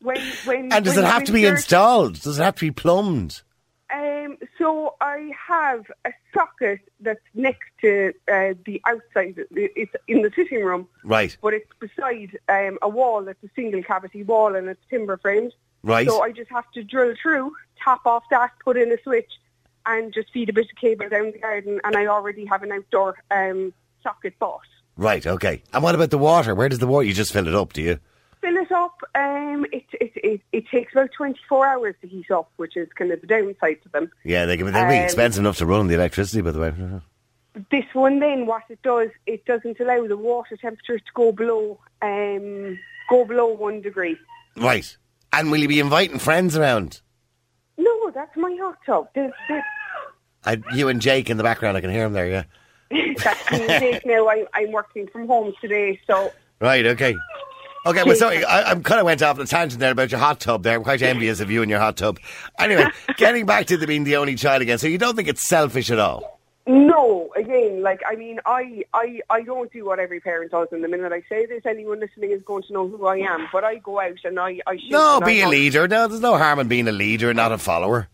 When, 0.00 0.20
when, 0.44 0.72
And 0.72 0.84
does 0.84 0.96
it 0.98 1.04
have 1.04 1.24
to 1.24 1.32
be 1.32 1.44
installed? 1.46 2.20
Does 2.20 2.38
it 2.38 2.42
have 2.42 2.54
to 2.56 2.66
be 2.66 2.70
plumbed? 2.70 3.42
Um, 3.92 4.36
so 4.58 4.94
I 5.00 5.32
have 5.48 5.90
a 6.04 6.12
socket 6.34 6.80
that's 7.00 7.20
next 7.34 7.68
to 7.80 8.12
uh, 8.30 8.52
the 8.66 8.82
outside. 8.86 9.44
It's 9.50 9.94
in 10.06 10.22
the 10.22 10.30
sitting 10.34 10.62
room, 10.62 10.86
Right. 11.04 11.36
but 11.40 11.54
it's 11.54 11.70
beside 11.80 12.38
um, 12.48 12.78
a 12.82 12.88
wall 12.88 13.22
that's 13.22 13.42
a 13.42 13.48
single 13.56 13.82
cavity 13.82 14.22
wall 14.24 14.54
and 14.54 14.68
it's 14.68 14.80
timber 14.90 15.16
framed. 15.16 15.52
Right. 15.82 16.06
So 16.08 16.22
I 16.22 16.32
just 16.32 16.50
have 16.50 16.70
to 16.72 16.82
drill 16.84 17.14
through, 17.20 17.52
tap 17.82 18.04
off 18.04 18.24
that, 18.30 18.50
put 18.64 18.76
in 18.76 18.92
a 18.92 19.00
switch, 19.02 19.32
and 19.86 20.12
just 20.12 20.30
feed 20.32 20.50
a 20.50 20.52
bit 20.52 20.70
of 20.70 20.76
cable 20.76 21.08
down 21.08 21.30
the 21.32 21.38
garden. 21.38 21.80
And 21.84 21.96
I 21.96 22.06
already 22.06 22.44
have 22.44 22.62
an 22.62 22.72
outdoor 22.72 23.16
um, 23.30 23.72
socket 24.02 24.38
bought. 24.38 24.60
Right, 24.98 25.26
okay. 25.26 25.62
And 25.72 25.82
what 25.82 25.94
about 25.94 26.10
the 26.10 26.18
water? 26.18 26.54
Where 26.54 26.68
does 26.68 26.80
the 26.80 26.86
water? 26.86 27.06
You 27.06 27.14
just 27.14 27.32
fill 27.32 27.46
it 27.46 27.54
up, 27.54 27.72
do 27.72 27.80
you? 27.80 28.00
Fill 28.40 28.56
it 28.56 28.70
up. 28.72 28.96
Um, 29.14 29.66
it, 29.72 29.84
it 30.00 30.12
it 30.14 30.40
it 30.52 30.68
takes 30.68 30.92
about 30.92 31.10
24 31.16 31.66
hours 31.66 31.94
to 32.02 32.08
heat 32.08 32.30
up, 32.30 32.50
which 32.56 32.76
is 32.76 32.88
kind 32.96 33.10
of 33.10 33.20
the 33.20 33.26
downside 33.26 33.82
to 33.82 33.88
them. 33.88 34.10
Yeah, 34.24 34.46
they 34.46 34.56
can 34.56 34.66
they'll 34.72 34.88
be 34.88 34.96
Um, 34.98 35.04
expensive 35.04 35.40
enough 35.40 35.58
to 35.58 35.66
run 35.66 35.88
the 35.88 35.94
electricity, 35.94 36.40
by 36.42 36.50
the 36.52 36.60
way. 36.60 36.72
This 37.72 37.86
one 37.92 38.20
then, 38.20 38.46
what 38.46 38.62
it 38.68 38.80
does, 38.82 39.08
it 39.26 39.44
doesn't 39.44 39.80
allow 39.80 40.06
the 40.06 40.16
water 40.16 40.56
temperature 40.56 40.98
to 40.98 41.12
go 41.14 41.32
below 41.32 41.80
um, 42.02 42.78
go 43.10 43.24
below 43.24 43.48
one 43.48 43.80
degree. 43.80 44.16
Right. 44.56 44.96
And 45.32 45.50
will 45.50 45.58
you 45.58 45.66
be 45.66 45.80
inviting 45.80 46.20
friends 46.20 46.56
around? 46.56 47.00
No, 47.76 48.10
that's 48.14 48.36
my 48.36 48.56
hot 48.60 48.76
tub. 48.86 49.08
This, 49.12 49.32
I, 50.44 50.62
you 50.72 50.86
and 50.88 51.00
Jake 51.00 51.30
in 51.30 51.36
the 51.36 51.42
background, 51.42 51.76
I 51.76 51.80
can 51.80 51.90
hear 51.90 52.04
him 52.04 52.12
there, 52.12 52.28
yeah. 52.28 52.44
that's 53.16 53.50
the 53.50 53.58
mistake 53.58 54.06
now. 54.06 54.28
I'm, 54.28 54.46
I'm 54.54 54.70
working 54.70 55.08
from 55.08 55.26
home 55.26 55.52
today, 55.60 56.00
so 56.06 56.30
Right, 56.60 56.86
okay. 56.86 57.16
Okay, 57.88 58.04
well, 58.04 58.16
sorry, 58.16 58.44
I, 58.44 58.72
I 58.72 58.74
kind 58.74 59.00
of 59.00 59.06
went 59.06 59.22
off 59.22 59.38
on 59.38 59.44
a 59.44 59.46
tangent 59.46 59.80
there 59.80 59.92
about 59.92 60.10
your 60.10 60.20
hot 60.20 60.40
tub 60.40 60.62
there. 60.62 60.76
I'm 60.76 60.82
quite 60.84 61.00
envious 61.00 61.40
of 61.40 61.50
you 61.50 61.62
and 61.62 61.70
your 61.70 61.80
hot 61.80 61.96
tub. 61.96 62.20
Anyway, 62.58 62.84
getting 63.16 63.46
back 63.46 63.66
to 63.68 63.78
the 63.78 63.86
being 63.86 64.04
the 64.04 64.16
only 64.16 64.34
child 64.34 64.60
again. 64.60 64.76
So 64.76 64.88
you 64.88 64.98
don't 64.98 65.16
think 65.16 65.26
it's 65.26 65.48
selfish 65.48 65.90
at 65.90 65.98
all? 65.98 66.38
No, 66.66 67.30
again, 67.34 67.82
like 67.82 68.02
I 68.06 68.14
mean, 68.14 68.40
I, 68.44 68.84
I, 68.92 69.20
I 69.30 69.40
don't 69.40 69.72
do 69.72 69.86
what 69.86 69.98
every 69.98 70.20
parent 70.20 70.50
does. 70.50 70.68
And 70.70 70.84
the 70.84 70.88
minute 70.88 71.12
I 71.12 71.22
say 71.26 71.46
this, 71.46 71.64
anyone 71.64 71.98
listening 71.98 72.30
is 72.30 72.42
going 72.42 72.62
to 72.64 72.74
know 72.74 72.86
who 72.86 73.06
I 73.06 73.16
am. 73.20 73.48
But 73.50 73.64
I 73.64 73.76
go 73.76 73.98
out 73.98 74.18
and 74.22 74.38
I, 74.38 74.58
I 74.66 74.76
shoot. 74.76 74.90
No, 74.90 75.16
and 75.16 75.24
be 75.24 75.42
I 75.42 75.46
a 75.46 75.48
leader. 75.48 75.88
No, 75.88 76.06
there's 76.08 76.20
no 76.20 76.36
harm 76.36 76.58
in 76.58 76.68
being 76.68 76.86
a 76.86 76.92
leader, 76.92 77.30
and 77.30 77.38
not 77.38 77.52
a 77.52 77.58
follower. 77.58 78.08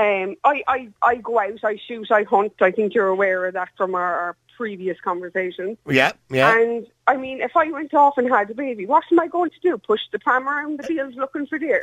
Um, 0.00 0.36
I, 0.44 0.62
I, 0.66 0.88
I 1.02 1.16
go 1.16 1.38
out, 1.38 1.62
I 1.62 1.76
shoot, 1.86 2.10
I 2.10 2.22
hunt. 2.22 2.54
I 2.62 2.70
think 2.70 2.94
you're 2.94 3.08
aware 3.08 3.44
of 3.44 3.52
that 3.52 3.68
from 3.76 3.94
our, 3.94 4.14
our 4.14 4.36
previous 4.56 4.98
conversations. 5.00 5.76
Yeah, 5.86 6.12
yeah. 6.30 6.58
And 6.58 6.86
I 7.06 7.18
mean, 7.18 7.42
if 7.42 7.54
I 7.54 7.70
went 7.70 7.92
off 7.92 8.16
and 8.16 8.26
had 8.26 8.50
a 8.50 8.54
baby, 8.54 8.86
what 8.86 9.04
am 9.12 9.20
I 9.20 9.26
going 9.26 9.50
to 9.50 9.60
do? 9.60 9.76
Push 9.76 10.00
the 10.10 10.18
pram 10.18 10.48
around 10.48 10.78
the 10.78 10.84
fields 10.84 11.16
looking 11.16 11.46
for 11.46 11.58
deer? 11.58 11.80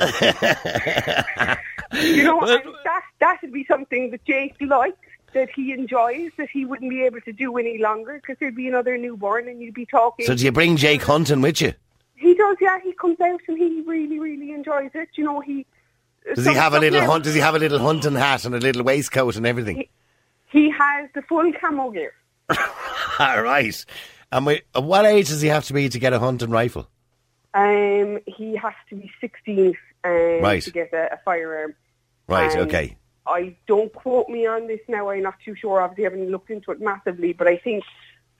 you 1.92 2.24
know, 2.24 2.40
and 2.40 2.62
that 2.84 3.02
that 3.20 3.38
would 3.40 3.52
be 3.52 3.64
something 3.66 4.10
that 4.10 4.24
Jake 4.24 4.56
likes, 4.60 4.96
that 5.32 5.50
he 5.54 5.72
enjoys, 5.72 6.32
that 6.38 6.50
he 6.50 6.64
wouldn't 6.64 6.90
be 6.90 7.02
able 7.02 7.20
to 7.20 7.32
do 7.32 7.56
any 7.56 7.78
longer 7.78 8.14
because 8.14 8.36
there'd 8.40 8.56
be 8.56 8.66
another 8.66 8.98
newborn, 8.98 9.48
and 9.48 9.62
you'd 9.62 9.74
be 9.74 9.86
talking. 9.86 10.26
So 10.26 10.34
do 10.34 10.44
you 10.44 10.50
bring 10.50 10.76
Jake 10.76 11.02
hunting 11.02 11.40
with 11.40 11.60
you? 11.60 11.74
he 12.18 12.34
does, 12.34 12.56
yeah. 12.60 12.78
He 12.82 12.92
comes 12.92 13.20
out 13.20 13.40
and 13.46 13.56
he 13.56 13.80
really, 13.86 14.18
really 14.18 14.52
enjoys 14.52 14.90
it. 14.94 15.08
You 15.14 15.24
know, 15.24 15.40
he. 15.40 15.66
Does 16.34 16.46
he 16.46 16.54
have 16.54 16.74
a 16.74 16.80
little 16.80 17.04
hunt? 17.04 17.24
Does 17.24 17.34
he 17.34 17.40
have 17.40 17.54
a 17.54 17.58
little 17.58 17.78
hunting 17.78 18.14
hat 18.14 18.44
and 18.44 18.54
a 18.54 18.58
little 18.58 18.82
waistcoat 18.82 19.36
and 19.36 19.46
everything? 19.46 19.88
He 20.50 20.70
has 20.70 21.08
the 21.14 21.22
full 21.22 21.52
camo 21.60 21.90
gear. 21.90 22.12
All 23.18 23.42
right. 23.42 23.84
And 24.32 24.46
we, 24.46 24.62
at 24.74 24.82
what 24.82 25.04
age 25.06 25.28
does 25.28 25.40
he 25.40 25.48
have 25.48 25.64
to 25.66 25.72
be 25.72 25.88
to 25.88 25.98
get 25.98 26.12
a 26.12 26.18
hunting 26.18 26.50
rifle? 26.50 26.88
Um, 27.54 28.18
he 28.26 28.56
has 28.56 28.74
to 28.90 28.96
be 28.96 29.10
16 29.20 29.76
um, 30.04 30.12
Right. 30.42 30.62
to 30.62 30.70
get 30.70 30.92
a, 30.92 31.14
a 31.14 31.18
firearm. 31.24 31.74
Right. 32.26 32.54
Um, 32.54 32.66
okay. 32.66 32.96
I 33.26 33.56
don't 33.66 33.92
quote 33.92 34.28
me 34.28 34.46
on 34.46 34.66
this 34.66 34.80
now. 34.88 35.10
I'm 35.10 35.22
not 35.22 35.34
too 35.44 35.54
sure. 35.54 35.80
Obviously, 35.82 36.06
I 36.06 36.10
haven't 36.10 36.30
looked 36.30 36.50
into 36.50 36.70
it 36.70 36.80
massively, 36.80 37.32
but 37.32 37.46
I 37.46 37.56
think 37.58 37.84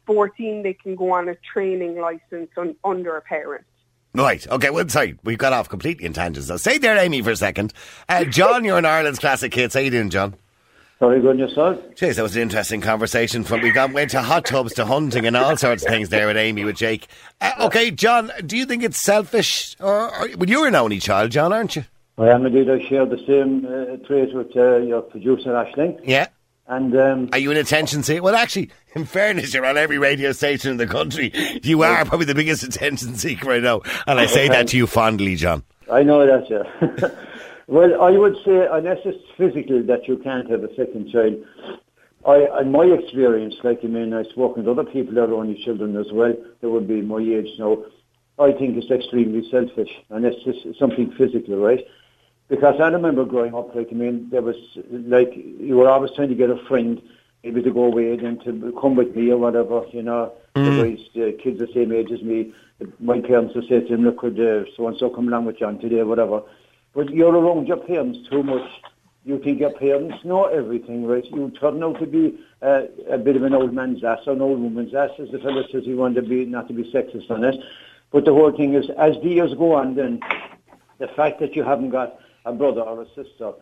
14 0.07 0.63
they 0.63 0.73
can 0.75 0.97
go 0.97 1.13
on 1.13 1.29
a 1.29 1.35
training 1.53 1.99
license 2.01 2.51
on, 2.57 2.75
under 2.85 3.17
a 3.17 3.21
parent. 3.21 3.65
Right. 4.19 4.45
Okay. 4.49 4.71
Well, 4.71 4.89
sorry, 4.89 5.17
we've 5.23 5.39
got 5.39 5.53
off 5.53 5.69
completely 5.69 6.05
in 6.05 6.13
tangents. 6.13 6.49
So 6.49 6.57
stay 6.57 6.79
there, 6.79 6.97
Amy, 6.99 7.23
for 7.23 7.31
a 7.31 7.37
second. 7.37 7.73
Uh, 8.09 8.25
John, 8.25 8.65
you're 8.65 8.79
in 8.79 8.85
Ireland's 8.85 9.21
Classic 9.21 9.55
Hits. 9.55 9.75
How 9.75 9.81
you 9.81 9.91
doing, 9.91 10.11
John? 10.11 10.35
Very 10.99 11.21
good 11.21 11.39
yourself. 11.39 11.79
Jeez, 11.95 12.17
that 12.17 12.23
was 12.25 12.35
an 12.35 12.43
interesting 12.43 12.81
conversation. 12.81 13.45
From 13.45 13.61
we 13.63 13.71
got 13.71 13.93
went 13.93 14.11
to 14.11 14.21
hot 14.21 14.45
tubs 14.45 14.75
to 14.75 14.85
hunting 14.85 15.25
and 15.27 15.37
all 15.37 15.57
sorts 15.57 15.85
of 15.85 15.89
things 15.89 16.09
there 16.09 16.27
with 16.27 16.37
Amy 16.37 16.65
with 16.65 16.75
Jake. 16.75 17.07
Uh, 17.41 17.53
okay, 17.61 17.93
John, 17.93 18.33
do 18.45 18.57
you 18.57 18.67
think 18.67 18.83
it's 18.83 19.01
selfish? 19.01 19.77
Or, 19.79 20.13
or 20.13 20.29
well, 20.37 20.49
you're 20.49 20.67
an 20.67 20.75
only 20.75 20.99
child, 20.99 21.31
John, 21.31 21.53
aren't 21.53 21.77
you? 21.77 21.85
I 22.19 22.31
am 22.31 22.45
indeed. 22.45 22.69
I 22.69 22.85
share 22.89 23.07
the 23.07 23.19
same 23.25 23.65
uh, 23.65 24.05
trait 24.09 24.35
with 24.35 24.57
uh, 24.57 24.79
your 24.79 25.03
producer 25.03 25.51
Ashling, 25.51 26.01
Yeah. 26.03 26.27
And 26.69 26.95
um, 26.97 27.29
Are 27.33 27.39
you 27.39 27.51
an 27.51 27.57
attention 27.57 28.03
seeker? 28.03 28.23
Well, 28.23 28.37
actually, 28.37 28.71
in 28.95 29.07
fairness, 29.07 29.55
you're 29.55 29.65
on 29.65 29.79
every 29.79 29.99
radio 29.99 30.33
station 30.33 30.71
in 30.71 30.77
the 30.77 30.87
country. 30.87 31.33
You 31.63 31.83
are 31.83 32.05
probably 32.05 32.27
the 32.27 32.35
biggest 32.35 32.63
attention 32.63 33.15
seeker 33.17 33.51
I 33.51 33.59
know, 33.61 33.83
and 34.07 34.21
I 34.21 34.27
say 34.27 34.49
that 34.49 34.69
to 34.69 34.77
you 34.77 34.87
fondly, 34.87 35.35
John. 35.35 35.65
I 35.91 36.03
know 36.03 36.27
that. 36.27 36.51
Yeah. 36.51 37.09
well, 37.67 38.03
I 38.03 38.11
would 38.11 38.37
say 38.45 38.69
unless 38.71 38.99
it's 39.07 39.25
physical 39.37 39.83
that 39.85 40.07
you 40.07 40.19
can't 40.19 40.49
have 40.51 40.63
a 40.63 40.75
second 40.77 41.11
child. 41.11 41.43
I, 42.27 42.61
in 42.61 42.71
my 42.71 42.85
experience, 42.85 43.55
like 43.65 43.81
I 43.83 43.87
mean, 43.87 44.13
I've 44.13 44.27
spoken 44.27 44.65
to 44.65 44.73
other 44.73 44.85
people 44.85 45.15
that 45.15 45.31
are 45.31 45.35
only 45.35 45.63
children 45.65 45.97
as 45.97 46.13
well. 46.13 46.35
That 46.61 46.69
would 46.69 46.87
be 46.87 47.01
my 47.01 47.19
age 47.19 47.59
now. 47.59 47.79
I 48.39 48.53
think 48.53 48.77
it's 48.77 48.91
extremely 48.91 49.49
selfish, 49.51 49.91
and 50.11 50.27
it's 50.27 50.45
just 50.45 50.79
something 50.79 51.13
physical, 51.17 51.57
right? 51.57 51.85
Because 52.49 52.81
I 52.81 52.89
remember 52.89 53.25
growing 53.25 53.55
up, 53.55 53.75
like 53.75 53.89
I 53.91 53.95
mean, 53.95 54.29
there 54.31 54.43
was 54.43 54.57
like 54.91 55.33
you 55.37 55.77
were 55.77 55.89
always 55.89 56.13
trying 56.13 56.31
to 56.31 56.35
get 56.35 56.49
a 56.49 56.57
friend, 56.67 57.01
maybe 57.45 57.63
to 57.63 57.71
go 57.71 57.85
away 57.85 58.13
and 58.13 58.43
to 58.45 58.77
come 58.81 58.97
with 58.97 59.15
me 59.15 59.31
or 59.31 59.37
whatever, 59.37 59.85
you 59.93 60.03
know. 60.03 60.33
The 60.55 60.83
guys, 60.83 61.07
the 61.15 61.33
kids 61.33 61.59
the 61.59 61.69
same 61.73 61.93
age 61.93 62.11
as 62.11 62.23
me. 62.23 62.53
My 62.99 63.21
parents 63.21 63.55
would 63.55 63.69
say 63.69 63.81
to 63.81 63.89
them, 63.89 64.05
"Look, 64.05 64.19
could 64.19 64.41
uh, 64.41 64.65
so 64.77 64.89
and 64.89 64.97
so 64.97 65.11
come 65.11 65.29
along 65.29 65.45
with 65.45 65.59
John 65.59 65.79
today, 65.79 66.03
whatever." 66.03 66.43
But 66.95 67.11
you're 67.11 67.37
around 67.37 67.69
your 67.69 67.77
parents 67.77 68.29
too 68.29 68.43
much. 68.43 68.69
You 69.25 69.39
think 69.39 69.61
your 69.61 69.73
parents 69.73 70.25
know 70.25 70.45
everything, 70.47 71.05
right? 71.05 71.25
You 71.27 71.51
turn 71.61 71.83
out 71.83 72.01
to 72.01 72.07
be 72.07 72.39
uh, 72.63 72.85
a 73.11 73.19
bit 73.19 73.37
of 73.37 73.43
an 73.43 73.55
old 73.55 73.75
man's 73.75 74.03
ass 74.03 74.21
or 74.27 74.33
an 74.33 74.41
old 74.41 74.59
woman's 74.61 74.95
ass, 74.95 75.11
as 75.19 75.31
the 75.31 75.39
fellow 75.39 75.65
says 75.71 75.85
he 75.85 75.95
wanted 75.95 76.23
to 76.23 76.29
be, 76.29 76.47
not 76.47 76.67
to 76.69 76.75
be 76.75 76.91
sexist 76.91 77.31
on 77.31 77.45
it. 77.45 77.57
But 78.11 78.25
the 78.25 78.33
whole 78.33 78.53
thing 78.53 78.75
is, 78.75 78.89
as 78.99 79.15
the 79.23 79.29
years 79.29 79.53
go 79.55 79.75
on, 79.75 79.95
then 79.97 80.21
the 80.99 81.09
fact 81.09 81.41
that 81.41 81.55
you 81.55 81.63
haven't 81.63 81.91
got 81.91 82.19
a 82.49 82.53
brother 82.53 82.81
or 82.81 83.03
a 83.03 83.07
sister 83.15 83.53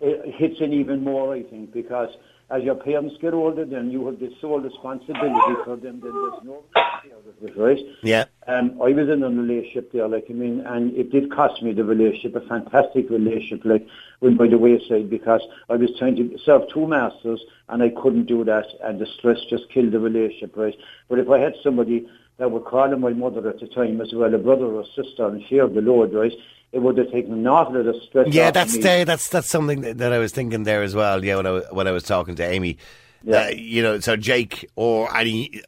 it 0.00 0.34
hits 0.34 0.60
in 0.60 0.72
even 0.72 1.04
more, 1.04 1.34
I 1.34 1.42
think, 1.42 1.72
because 1.72 2.08
as 2.50 2.62
your 2.64 2.74
parents 2.74 3.14
get 3.20 3.32
older, 3.32 3.64
then 3.64 3.90
you 3.90 4.06
have 4.06 4.18
this 4.18 4.32
sole 4.40 4.60
responsibility 4.60 5.54
for 5.64 5.76
them. 5.76 6.00
Then 6.00 6.12
there's 6.12 6.42
no 6.42 6.64
mercy 6.74 7.12
out 7.14 7.24
of 7.28 7.48
it, 7.48 7.56
right? 7.56 7.78
Yeah. 8.02 8.24
Um, 8.48 8.80
I 8.82 8.90
was 8.90 9.08
in 9.08 9.22
a 9.22 9.28
relationship 9.28 9.92
there, 9.92 10.08
like 10.08 10.26
I 10.28 10.32
mean, 10.32 10.60
and 10.66 10.92
it 10.96 11.12
did 11.12 11.30
cost 11.30 11.62
me 11.62 11.72
the 11.72 11.84
relationship, 11.84 12.34
a 12.34 12.48
fantastic 12.48 13.08
relationship, 13.08 13.64
like 13.64 13.86
went 14.20 14.38
by 14.38 14.48
the 14.48 14.58
wayside 14.58 15.10
because 15.10 15.42
I 15.68 15.76
was 15.76 15.90
trying 15.98 16.16
to 16.16 16.38
serve 16.44 16.62
two 16.72 16.86
masters 16.86 17.40
and 17.68 17.82
I 17.82 17.90
couldn't 17.90 18.24
do 18.24 18.42
that, 18.44 18.66
and 18.82 18.98
the 18.98 19.06
stress 19.18 19.38
just 19.48 19.68
killed 19.72 19.92
the 19.92 20.00
relationship, 20.00 20.56
right? 20.56 20.74
But 21.08 21.20
if 21.20 21.28
I 21.28 21.38
had 21.38 21.54
somebody 21.62 22.08
that 22.38 22.50
would 22.50 22.64
call 22.64 22.92
on 22.92 23.00
my 23.00 23.10
mother 23.10 23.48
at 23.48 23.60
the 23.60 23.68
time 23.68 24.00
as 24.00 24.12
well, 24.12 24.34
a 24.34 24.38
brother 24.38 24.64
or 24.64 24.84
sister, 24.96 25.28
and 25.28 25.44
share 25.48 25.68
the 25.68 25.82
load, 25.82 26.14
right? 26.14 26.32
It 26.72 26.78
would 26.80 26.98
have 26.98 27.10
taken 27.10 27.32
an 27.32 27.46
awful 27.46 27.74
lot 27.74 27.86
of 27.86 28.02
stress. 28.02 28.28
Yeah, 28.28 28.50
that's 28.52 28.74
the, 28.74 29.04
that's 29.04 29.28
that's 29.28 29.48
something 29.48 29.80
that, 29.80 30.12
I 30.12 30.18
was 30.18 30.32
thinking 30.32 30.62
there 30.62 30.82
as 30.82 30.94
well. 30.94 31.24
Yeah, 31.24 31.36
when 31.36 31.46
I 31.46 31.58
when 31.72 31.88
I 31.88 31.90
was 31.90 32.04
talking 32.04 32.36
to 32.36 32.44
Amy, 32.44 32.78
Yeah. 33.24 33.46
uh, 33.46 33.48
you 33.48 33.82
know, 33.82 33.98
so 33.98 34.16
Jake 34.16 34.68
or 34.76 35.14
any 35.16 35.62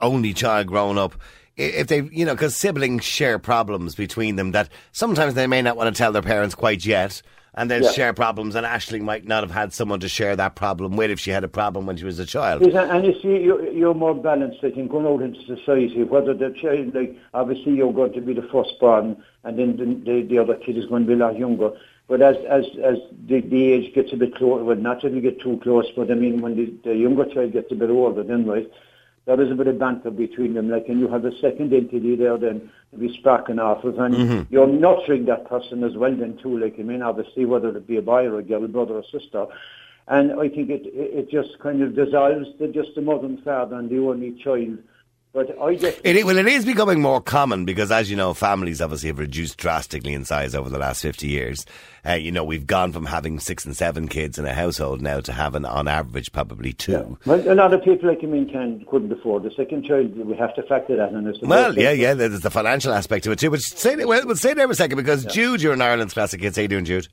only 0.00 0.32
child 0.32 0.66
growing 0.68 0.96
up, 0.96 1.14
if 1.58 1.88
they, 1.88 2.02
you 2.12 2.24
know, 2.24 2.34
because 2.34 2.56
siblings 2.56 3.04
share 3.04 3.38
problems 3.38 3.94
between 3.94 4.36
them 4.36 4.52
that 4.52 4.68
sometimes 4.92 5.34
they 5.34 5.46
may 5.46 5.60
not 5.60 5.76
want 5.76 5.94
to 5.94 5.98
tell 5.98 6.12
their 6.12 6.22
parents 6.22 6.54
quite 6.54 6.86
yet, 6.86 7.20
and 7.54 7.70
they'll 7.70 7.82
Yeah. 7.82 7.90
share 7.90 8.12
problems. 8.12 8.54
And 8.54 8.64
Ashley 8.64 9.00
might 9.00 9.26
not 9.26 9.42
have 9.42 9.50
had 9.50 9.72
someone 9.72 9.98
to 10.00 10.08
share 10.08 10.36
that 10.36 10.54
problem 10.54 10.96
with 10.96 11.10
if 11.10 11.18
she 11.18 11.32
had 11.32 11.42
a 11.44 11.48
problem 11.48 11.86
when 11.86 11.96
she 11.96 12.04
was 12.04 12.18
a 12.20 12.26
child. 12.26 12.62
Yes, 12.64 12.88
and 12.90 13.04
you 13.04 13.14
see, 13.20 13.42
you're, 13.42 13.66
you're 13.72 13.94
more 13.94 14.14
balanced, 14.14 14.62
I 14.62 14.70
think, 14.70 14.90
going 14.92 15.06
out 15.06 15.20
into 15.22 15.40
society. 15.44 16.04
Whether 16.04 16.34
the 16.34 16.50
child, 16.50 16.94
like, 16.94 17.16
obviously 17.34 17.72
you're 17.74 17.92
going 17.92 18.12
to 18.12 18.20
be 18.20 18.34
the 18.34 18.42
firstborn, 18.42 19.16
and 19.44 19.58
then 19.58 19.76
the, 19.76 20.12
the, 20.12 20.22
the 20.22 20.38
other 20.38 20.54
kid 20.54 20.78
is 20.78 20.86
going 20.86 21.02
to 21.02 21.08
be 21.08 21.14
a 21.14 21.16
lot 21.16 21.36
younger. 21.38 21.72
But 22.06 22.22
as 22.22 22.36
as 22.48 22.64
as 22.82 22.96
the, 23.26 23.40
the 23.42 23.72
age 23.72 23.94
gets 23.94 24.14
a 24.14 24.16
bit 24.16 24.34
closer, 24.34 24.64
well, 24.64 24.76
not 24.76 25.02
that 25.02 25.12
we 25.12 25.20
get 25.20 25.42
too 25.42 25.60
close, 25.62 25.84
but 25.94 26.10
I 26.10 26.14
mean, 26.14 26.40
when 26.40 26.56
the, 26.56 26.72
the 26.82 26.96
younger 26.96 27.26
child 27.26 27.52
gets 27.52 27.70
a 27.70 27.74
bit 27.74 27.90
older, 27.90 28.22
then 28.22 28.46
right, 28.46 28.70
there 29.28 29.42
is 29.42 29.50
a 29.50 29.54
bit 29.54 29.66
of 29.66 29.78
banter 29.78 30.10
between 30.10 30.54
them, 30.54 30.70
like, 30.70 30.88
and 30.88 30.98
you 30.98 31.06
have 31.06 31.26
a 31.26 31.38
second 31.38 31.70
entity 31.74 32.16
there, 32.16 32.38
then 32.38 32.70
be 32.98 33.14
sparking 33.18 33.58
off 33.58 33.84
of, 33.84 33.98
and 33.98 34.14
mm-hmm. 34.14 34.42
you're 34.48 34.66
nurturing 34.66 35.26
that 35.26 35.46
person 35.46 35.84
as 35.84 35.94
well, 35.96 36.16
then 36.16 36.38
too. 36.38 36.58
Like, 36.58 36.76
I 36.78 36.82
mean, 36.82 37.02
obviously, 37.02 37.44
whether 37.44 37.68
it 37.76 37.86
be 37.86 37.98
a 37.98 38.02
boy 38.02 38.24
or 38.24 38.38
a 38.38 38.42
girl, 38.42 38.66
brother 38.66 38.94
or 38.94 39.04
sister. 39.12 39.46
And 40.06 40.32
I 40.40 40.48
think 40.48 40.70
it 40.70 40.86
it 40.86 41.10
it 41.18 41.30
just 41.30 41.58
kind 41.58 41.82
of 41.82 41.94
dissolves 41.94 42.48
the 42.58 42.68
just 42.68 42.94
the 42.94 43.02
mother 43.02 43.26
and 43.26 43.44
father 43.44 43.76
and 43.76 43.90
the 43.90 43.98
only 43.98 44.32
child. 44.42 44.78
But 45.38 45.56
I 45.62 45.76
just 45.76 46.00
It, 46.02 46.26
well, 46.26 46.36
it 46.36 46.48
is 46.48 46.64
becoming 46.64 47.00
more 47.00 47.20
common 47.20 47.64
because, 47.64 47.92
as 47.92 48.10
you 48.10 48.16
know, 48.16 48.34
families 48.34 48.82
obviously 48.82 49.06
have 49.06 49.20
reduced 49.20 49.56
drastically 49.56 50.12
in 50.12 50.24
size 50.24 50.52
over 50.52 50.68
the 50.68 50.78
last 50.78 51.00
50 51.00 51.28
years. 51.28 51.64
Uh, 52.04 52.14
you 52.14 52.32
know, 52.32 52.42
we've 52.42 52.66
gone 52.66 52.90
from 52.92 53.06
having 53.06 53.38
six 53.38 53.64
and 53.64 53.76
seven 53.76 54.08
kids 54.08 54.36
in 54.36 54.46
a 54.46 54.52
household 54.52 55.00
now 55.00 55.20
to 55.20 55.32
having, 55.32 55.64
on 55.64 55.86
average, 55.86 56.32
probably 56.32 56.72
two. 56.72 57.16
Well, 57.24 57.48
a 57.48 57.54
lot 57.54 57.72
of 57.72 57.84
people 57.84 58.08
like 58.08 58.20
me 58.24 58.46
can 58.50 58.84
couldn't 58.90 59.12
afford 59.12 59.44
the 59.44 59.52
second 59.52 59.84
child. 59.84 60.16
We 60.16 60.36
have 60.36 60.56
to 60.56 60.62
factor 60.64 60.96
that 60.96 61.12
in. 61.12 61.28
as 61.28 61.38
the 61.38 61.46
Well, 61.46 61.78
yeah, 61.78 61.92
yeah, 61.92 62.14
there's 62.14 62.40
the 62.40 62.50
financial 62.50 62.92
aspect 62.92 63.22
to 63.24 63.30
it 63.30 63.38
too. 63.38 63.50
But 63.50 63.60
say, 63.60 63.94
there- 63.94 64.08
well, 64.08 64.26
we'll 64.26 64.34
stay 64.34 64.54
there 64.54 64.66
for 64.66 64.72
a 64.72 64.74
second 64.74 64.96
because 64.96 65.24
Jude, 65.24 65.62
you're 65.62 65.72
an 65.74 65.82
Ireland's 65.82 66.14
Classic 66.14 66.40
Hits. 66.40 66.56
How 66.56 66.62
you 66.62 66.68
doing, 66.68 66.84
Jude? 66.84 67.06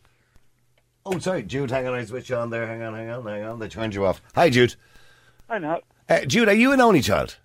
Oh, 1.06 1.20
sorry, 1.20 1.44
Jude. 1.44 1.70
Hang 1.70 1.86
on, 1.88 1.94
I 1.94 2.06
switch 2.06 2.32
you 2.32 2.38
on 2.38 2.50
there. 2.50 2.66
Hang 2.66 2.82
on, 2.82 2.96
hang 2.96 3.10
on, 3.12 3.24
hang 3.24 3.44
on. 3.44 3.60
They 3.60 3.68
turned 3.70 3.94
you 3.94 4.04
off. 4.08 4.20
Hi, 4.34 4.50
Jude. 4.50 4.76
I 5.48 5.60
know. 5.60 5.82
Uh, 6.10 6.22
Jude, 6.26 6.48
are 6.50 6.54
you 6.56 6.72
an 6.72 6.82
only 6.82 7.02
child? 7.02 7.38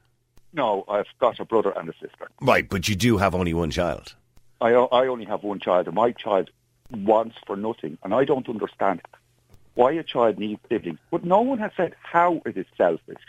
No, 0.53 0.85
I've 0.89 1.07
got 1.21 1.39
a 1.39 1.45
brother 1.45 1.71
and 1.71 1.89
a 1.89 1.93
sister. 1.93 2.29
Right, 2.41 2.69
but 2.69 2.89
you 2.89 2.97
do 2.97 3.19
have 3.19 3.35
only 3.35 3.55
one 3.55 3.71
child. 3.71 4.15
I, 4.61 4.73
I 4.73 5.07
only 5.07 5.25
have 5.25 5.43
one 5.43 5.61
child, 5.61 5.87
and 5.87 5.95
my 5.95 6.13
child 6.13 6.51
wants 6.91 7.37
for 7.47 7.57
nothing, 7.57 7.99
and 8.03 8.13
I 8.13 8.25
don't 8.25 8.49
understand 8.49 9.01
why 9.75 9.93
a 9.93 10.03
child 10.03 10.39
needs 10.39 10.61
siblings. 10.69 10.99
But 11.11 11.25
no 11.25 11.41
one 11.41 11.59
has 11.59 11.73
said 11.77 11.95
how 12.03 12.43
it 12.45 12.57
is 12.57 12.67
selfish 12.77 13.23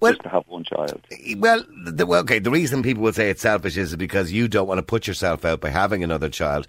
Well, 0.00 0.12
just 0.12 0.22
to 0.22 0.28
have 0.28 0.44
one 0.46 0.64
child. 0.64 1.00
Well, 1.36 1.64
the, 1.84 2.06
well, 2.06 2.20
okay. 2.20 2.38
The 2.38 2.50
reason 2.50 2.82
people 2.82 3.02
will 3.02 3.12
say 3.12 3.30
it's 3.30 3.42
selfish 3.42 3.76
is 3.76 3.94
because 3.96 4.32
you 4.32 4.48
don't 4.48 4.68
want 4.68 4.78
to 4.78 4.82
put 4.82 5.06
yourself 5.06 5.44
out 5.44 5.60
by 5.60 5.70
having 5.70 6.04
another 6.04 6.28
child, 6.28 6.66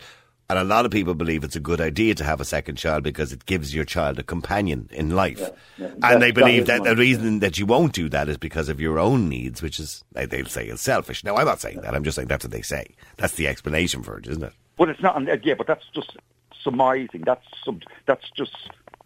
and 0.50 0.58
a 0.58 0.64
lot 0.64 0.86
of 0.86 0.92
people 0.92 1.14
believe 1.14 1.44
it's 1.44 1.56
a 1.56 1.60
good 1.60 1.82
idea 1.82 2.16
to 2.16 2.24
have 2.24 2.40
a 2.40 2.46
second 2.46 2.78
child 2.78 3.04
because 3.04 3.34
it 3.34 3.46
gives 3.46 3.74
your 3.76 3.84
child 3.86 4.18
a 4.20 4.24
companion 4.24 4.88
in 4.92 5.10
life, 5.16 5.50
yeah. 5.78 5.88
and 5.88 6.02
That- 6.04 6.20
they 6.22 6.32
believe 6.32 6.62
is 6.62 6.68
that 6.68 6.84
the 6.84 6.96
reason 6.96 7.40
that 7.40 7.58
you 7.58 7.66
won't 7.66 7.94
do 7.94 8.08
that 8.10 8.30
is 8.30 8.38
because 8.38 8.70
of 8.70 8.80
your 8.80 8.98
own 9.00 9.28
needs, 9.30 9.62
which 9.62 9.80
is 9.80 10.04
they- 10.14 10.26
they'll 10.26 10.46
say 10.46 10.68
is 10.68 10.80
selfish. 10.82 11.24
Now, 11.24 11.36
I'm 11.36 11.46
not 11.46 11.60
saying 11.60 11.82
that. 11.82 11.94
I'm 11.94 12.04
just 12.04 12.16
saying 12.16 12.28
that's 12.30 12.46
what 12.46 12.52
they 12.52 12.62
say. 12.62 12.96
That's 13.18 13.34
the 13.36 13.48
explanation 13.48 14.04
for 14.04 14.18
it, 14.18 14.28
isn't 14.28 14.44
it? 14.44 14.54
But 14.78 14.90
it's 14.90 15.02
not. 15.02 15.18
and, 15.18 15.28
Yeah, 15.46 15.56
but 15.56 15.68
that's 15.68 15.86
just 15.94 16.16
surmising. 16.64 17.22
That's 17.26 17.46
sub, 17.66 17.82
that's 18.06 18.30
just 18.32 18.56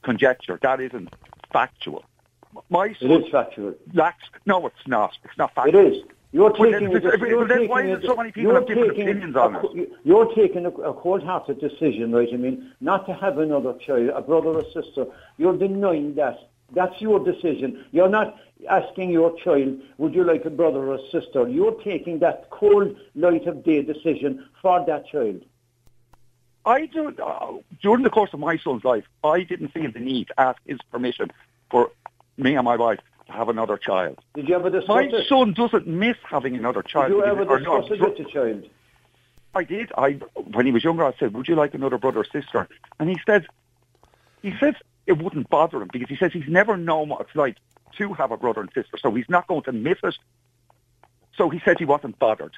conjecture. 0.03 0.59
That 0.61 0.79
isn't 0.81 1.13
factual. 1.51 2.03
My 2.69 2.87
It 2.87 2.97
son 2.99 3.11
is 3.11 3.31
factual. 3.31 3.73
lacks. 3.93 4.25
No, 4.45 4.65
it's 4.67 4.87
not. 4.87 5.17
It's 5.23 5.37
not 5.37 5.51
It 5.51 5.55
factual. 5.55 5.87
is. 5.93 6.03
You're 6.33 6.43
Well, 6.57 6.71
taking. 6.71 6.89
then- 6.93 7.05
a- 7.05 7.27
you're 7.27 7.45
then 7.47 7.67
why 7.67 7.81
taking 7.81 7.97
is 7.97 8.03
it 8.03 8.07
so 8.07 8.15
many 8.15 8.31
people 8.31 8.43
you're 8.51 8.59
have 8.59 8.67
different 8.67 8.89
taking 8.95 9.09
opinions 9.09 9.35
a- 9.35 9.39
on 9.41 9.55
it? 9.77 9.91
You're 10.03 10.33
taking 10.33 10.65
a, 10.65 10.69
a 10.69 10.93
cold-hearted 10.93 11.59
decision, 11.59 12.13
right? 12.13 12.29
I 12.33 12.37
mean, 12.37 12.71
not 12.79 13.05
to 13.07 13.13
have 13.13 13.37
another 13.39 13.73
child, 13.85 14.09
a 14.15 14.21
brother 14.21 14.49
or 14.49 14.63
sister. 14.71 15.05
You're 15.37 15.57
denying 15.57 16.15
that. 16.15 16.37
That's 16.73 17.01
your 17.01 17.19
decision. 17.19 17.83
You're 17.91 18.07
not 18.07 18.37
asking 18.69 19.09
your 19.09 19.35
child, 19.43 19.81
would 19.97 20.15
you 20.15 20.23
like 20.23 20.45
a 20.45 20.49
brother 20.49 20.79
or 20.79 20.95
a 20.95 21.09
sister? 21.09 21.49
You're 21.49 21.73
taking 21.83 22.19
that 22.19 22.49
cold 22.49 22.95
light 23.15 23.45
of 23.45 23.63
day 23.65 23.81
decision 23.81 24.45
for 24.61 24.85
that 24.85 25.05
child. 25.07 25.41
I 26.65 26.85
do, 26.85 27.13
uh, 27.21 27.53
during 27.81 28.03
the 28.03 28.09
course 28.09 28.29
of 28.33 28.39
my 28.39 28.55
son's 28.57 28.85
life, 28.85 29.03
I 29.23 29.43
didn't 29.43 29.69
feel 29.69 29.91
the 29.91 29.99
need 29.99 30.27
to 30.27 30.39
ask 30.39 30.61
his 30.65 30.77
permission 30.91 31.31
for 31.69 31.89
me 32.37 32.55
and 32.55 32.63
my 32.63 32.77
wife 32.77 32.99
to 33.31 33.37
have 33.37 33.49
another 33.49 33.77
child. 33.77 34.19
Did 34.35 34.47
you 34.47 34.55
ever 34.55 34.69
discuss 34.69 34.89
My 34.89 35.03
it? 35.03 35.27
son 35.27 35.53
doesn't 35.53 35.87
miss 35.87 36.17
having 36.23 36.55
another 36.55 36.81
child. 36.81 37.09
Did 37.11 37.17
you 37.17 37.25
ever 37.25 37.45
no, 37.45 37.57
discuss 37.57 37.91
it 37.91 38.01
with 38.01 38.17
the 38.17 38.25
child? 38.25 38.69
I 39.53 39.63
did. 39.63 39.91
I 39.97 40.11
when 40.35 40.65
he 40.65 40.71
was 40.71 40.83
younger, 40.83 41.03
I 41.03 41.13
said, 41.19 41.33
"Would 41.33 41.47
you 41.47 41.55
like 41.55 41.73
another 41.73 41.97
brother 41.97 42.21
or 42.21 42.25
sister?" 42.25 42.69
And 42.99 43.09
he 43.09 43.17
said, 43.25 43.47
he 44.41 44.53
says 44.59 44.75
it 45.07 45.21
wouldn't 45.21 45.49
bother 45.49 45.81
him 45.81 45.89
because 45.91 46.09
he 46.09 46.15
says 46.15 46.31
he's 46.31 46.47
never 46.47 46.77
known 46.77 47.09
what 47.09 47.21
it's 47.21 47.35
like 47.35 47.57
to 47.97 48.13
have 48.13 48.31
a 48.31 48.37
brother 48.37 48.61
and 48.61 48.69
sister, 48.73 48.97
so 48.97 49.13
he's 49.13 49.29
not 49.29 49.47
going 49.47 49.63
to 49.63 49.71
miss 49.71 49.97
it. 50.03 50.15
So 51.35 51.49
he 51.49 51.61
said 51.65 51.79
he 51.79 51.85
wasn't 51.85 52.17
bothered. 52.19 52.53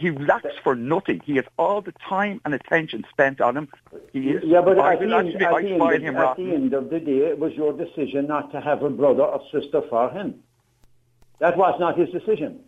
He 0.00 0.10
lacks 0.10 0.56
for 0.64 0.74
nothing. 0.74 1.20
He 1.26 1.36
has 1.36 1.44
all 1.58 1.82
the 1.82 1.92
time 1.92 2.40
and 2.46 2.54
attention 2.54 3.04
spent 3.10 3.42
on 3.42 3.54
him. 3.54 3.68
He 4.14 4.30
is. 4.30 4.42
Yeah, 4.42 4.62
but 4.62 4.78
I 4.78 4.94
at, 4.94 5.00
the 5.00 5.14
end, 5.14 5.42
actually, 5.42 5.74
at, 5.74 5.78
the 5.78 5.94
end, 5.94 6.02
him 6.02 6.16
at 6.16 6.36
the 6.38 6.54
end 6.54 6.72
of 6.72 6.88
the 6.88 7.00
day, 7.00 7.18
it 7.18 7.38
was 7.38 7.52
your 7.52 7.74
decision 7.74 8.26
not 8.26 8.50
to 8.52 8.62
have 8.62 8.82
a 8.82 8.88
brother 8.88 9.24
or 9.24 9.42
sister 9.52 9.82
for 9.90 10.10
him. 10.10 10.42
That 11.38 11.58
was 11.58 11.78
not 11.78 11.98
his 11.98 12.08
decision. 12.08 12.60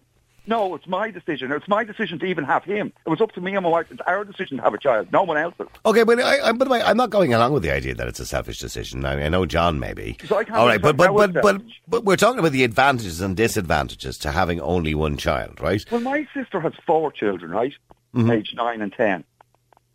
No, 0.46 0.74
it's 0.74 0.88
my 0.88 1.10
decision. 1.10 1.52
It's 1.52 1.68
my 1.68 1.84
decision 1.84 2.18
to 2.18 2.26
even 2.26 2.44
have 2.44 2.64
him. 2.64 2.92
It 3.06 3.10
was 3.10 3.20
up 3.20 3.32
to 3.32 3.40
me 3.40 3.54
and 3.54 3.62
my 3.62 3.70
wife. 3.70 3.86
It's 3.90 4.00
our 4.06 4.24
decision 4.24 4.56
to 4.56 4.62
have 4.62 4.74
a 4.74 4.78
child. 4.78 5.12
No 5.12 5.22
one 5.22 5.36
else's. 5.36 5.68
Okay, 5.86 6.02
but 6.02 6.18
I, 6.18 6.48
I, 6.48 6.52
by 6.52 6.64
the 6.64 6.70
way, 6.70 6.82
I'm 6.82 6.96
not 6.96 7.10
going 7.10 7.32
along 7.32 7.52
with 7.52 7.62
the 7.62 7.70
idea 7.70 7.94
that 7.94 8.08
it's 8.08 8.18
a 8.18 8.26
selfish 8.26 8.58
decision. 8.58 9.04
I, 9.04 9.24
I 9.24 9.28
know 9.28 9.46
John 9.46 9.78
maybe. 9.78 10.16
So 10.26 10.42
All 10.52 10.66
right, 10.66 10.82
but 10.82 10.96
but 10.96 11.14
but, 11.14 11.32
but 11.34 11.62
but 11.86 12.04
we're 12.04 12.16
talking 12.16 12.40
about 12.40 12.52
the 12.52 12.64
advantages 12.64 13.20
and 13.20 13.36
disadvantages 13.36 14.18
to 14.18 14.32
having 14.32 14.60
only 14.60 14.94
one 14.94 15.16
child, 15.16 15.60
right? 15.60 15.84
Well, 15.90 16.00
my 16.00 16.26
sister 16.34 16.60
has 16.60 16.72
four 16.86 17.12
children, 17.12 17.50
right? 17.52 17.72
Age 18.16 18.52
nine 18.54 18.82
and 18.82 18.92
ten, 18.92 19.12
and 19.14 19.24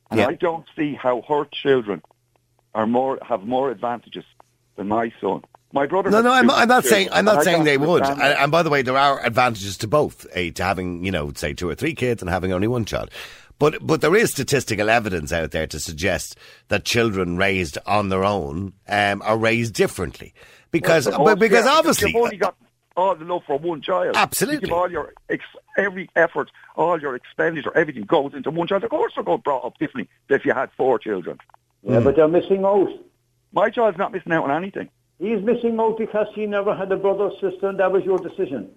Mm-hmm. 0.10 0.20
Yeah. 0.20 0.28
I 0.28 0.34
don't 0.36 0.66
see 0.78 0.94
how 0.96 1.22
her 1.28 1.46
children 1.52 2.02
are 2.74 2.88
more 2.88 3.20
have 3.22 3.44
more 3.44 3.70
advantages 3.72 4.24
than 4.78 4.88
my 4.88 5.12
son. 5.20 5.44
My 5.74 5.86
brother. 5.86 6.10
No, 6.10 6.22
no, 6.22 6.32
I'm 6.32 6.48
not, 6.48 6.60
I'm 6.60 6.68
not 6.68 6.86
saying 6.86 7.10
I'm 7.12 7.26
not 7.26 7.44
saying 7.44 7.66
they 7.66 7.78
would. 7.78 8.04
And, 8.04 8.22
and 8.22 8.52
by 8.52 8.64
the 8.64 8.70
way, 8.70 8.82
there 8.82 8.98
are 8.98 9.24
advantages 9.26 9.78
to 9.78 9.88
both, 9.88 10.26
eh, 10.32 10.52
to 10.52 10.64
having 10.64 11.04
you 11.04 11.12
know, 11.12 11.32
say 11.36 11.54
two 11.54 11.70
or 11.70 11.76
three 11.76 11.94
kids 11.94 12.22
and 12.22 12.30
having 12.30 12.54
only 12.54 12.68
one 12.68 12.86
child. 12.86 13.10
But 13.60 13.86
but 13.86 14.02
there 14.02 14.16
is 14.16 14.32
statistical 14.32 14.90
evidence 14.90 15.34
out 15.34 15.52
there 15.52 15.68
to 15.68 15.80
suggest 15.80 16.38
that 16.70 16.86
children 16.86 17.38
raised 17.38 17.78
on 17.86 18.10
their 18.10 18.24
own 18.24 18.74
um, 18.88 19.22
are 19.24 19.38
raised 19.38 19.74
differently 19.74 20.34
because 20.72 21.08
Of 21.08 21.16
course, 21.16 21.40
because 21.40 21.66
yeah, 21.66 21.72
obviously 21.72 22.12
you've 22.12 22.22
only 22.24 22.38
got 22.38 22.56
all 22.96 23.16
the 23.16 23.26
love 23.26 23.44
for 23.46 23.58
one 23.58 23.82
child. 23.82 24.16
Absolutely. 24.16 24.56
You 24.56 24.62
give 24.62 24.74
all 24.74 24.92
your 24.92 25.14
ex- 25.30 25.44
every 25.78 26.10
effort, 26.16 26.50
all 26.76 27.00
your 27.00 27.16
expenditure, 27.16 27.76
everything 27.76 28.04
goes 28.04 28.34
into 28.34 28.52
one 28.52 28.68
child. 28.68 28.84
Of 28.84 28.90
course, 28.90 29.14
they're 29.16 29.24
going 29.24 29.42
brought 29.42 29.66
up 29.66 29.78
differently 29.78 30.10
than 30.28 30.40
if 30.40 30.46
you 30.46 30.54
had 30.54 30.72
four 30.78 31.00
children. 31.00 31.40
Yeah, 31.84 32.00
but 32.00 32.16
they're 32.16 32.28
missing 32.28 32.66
out. 32.66 32.90
My 33.54 33.70
child's 33.70 33.98
not 33.98 34.12
missing 34.12 34.34
out 34.34 34.50
on 34.50 34.52
anything. 34.52 34.90
He's 35.20 35.42
missing 35.42 35.80
out 35.80 35.98
because 35.98 36.28
he 36.36 36.46
never 36.46 36.76
had 36.76 36.92
a 36.92 36.98
brother 36.98 37.26
or 37.26 37.32
sister, 37.40 37.70
and 37.70 37.80
that 37.80 37.92
was 37.92 38.04
your 38.04 38.20
decision. 38.20 38.70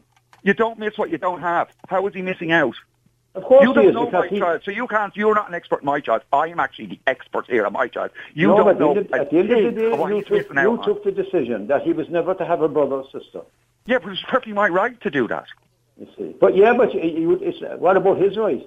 You 0.43 0.55
don't 0.55 0.79
miss 0.79 0.97
what 0.97 1.11
you 1.11 1.19
don't 1.19 1.41
have. 1.41 1.69
How 1.89 2.07
is 2.07 2.15
he 2.15 2.23
missing 2.23 2.51
out? 2.51 2.75
Of 3.35 3.45
course 3.45 3.63
You 3.63 3.69
he 3.69 3.75
don't 3.75 3.89
is, 3.89 3.95
know 3.95 4.07
because 4.07 4.25
my 4.25 4.29
he... 4.29 4.39
child, 4.39 4.63
so 4.65 4.71
you 4.71 4.87
can't. 4.89 5.15
You're 5.15 5.35
not 5.35 5.49
an 5.49 5.55
expert 5.55 5.81
in 5.81 5.87
my 5.87 6.01
child. 6.01 6.23
I 6.33 6.49
am 6.49 6.59
actually 6.59 6.87
the 6.87 7.01
expert 7.07 7.47
here 7.47 7.67
on 7.67 7.75
my 7.75 7.89
child. 7.89 8.11
You 8.35 8.49
no, 8.49 8.57
don't 8.57 8.79
know 8.81 8.97
at 8.97 9.09
the, 9.09 9.21
at 9.21 9.31
the 9.31 9.39
end 9.39 9.51
of 9.51 9.75
the 9.75 9.81
day, 9.81 9.87
you, 9.87 10.23
took, 10.23 10.55
you 10.55 10.81
took 10.85 11.05
the 11.05 11.13
decision 11.13 11.67
that 11.69 11.83
he 11.83 11.93
was 11.93 12.09
never 12.09 12.35
to 12.35 12.45
have 12.45 12.63
a 12.63 12.69
brother 12.69 12.97
or 12.97 13.05
sister. 13.13 13.43
Yeah, 13.87 13.99
but 13.99 14.13
it's 14.13 14.23
perfectly 14.23 14.53
my 14.53 14.69
right 14.69 15.01
to 15.03 15.11
do 15.11 15.29
that. 15.29 15.47
You 15.99 16.09
see, 16.17 16.35
but 16.41 16.57
yeah, 16.57 16.73
but 16.73 16.95
you, 16.95 17.03
you, 17.03 17.33
it's, 17.43 17.59
what 17.79 17.97
about 17.97 18.19
his 18.19 18.37
right? 18.37 18.67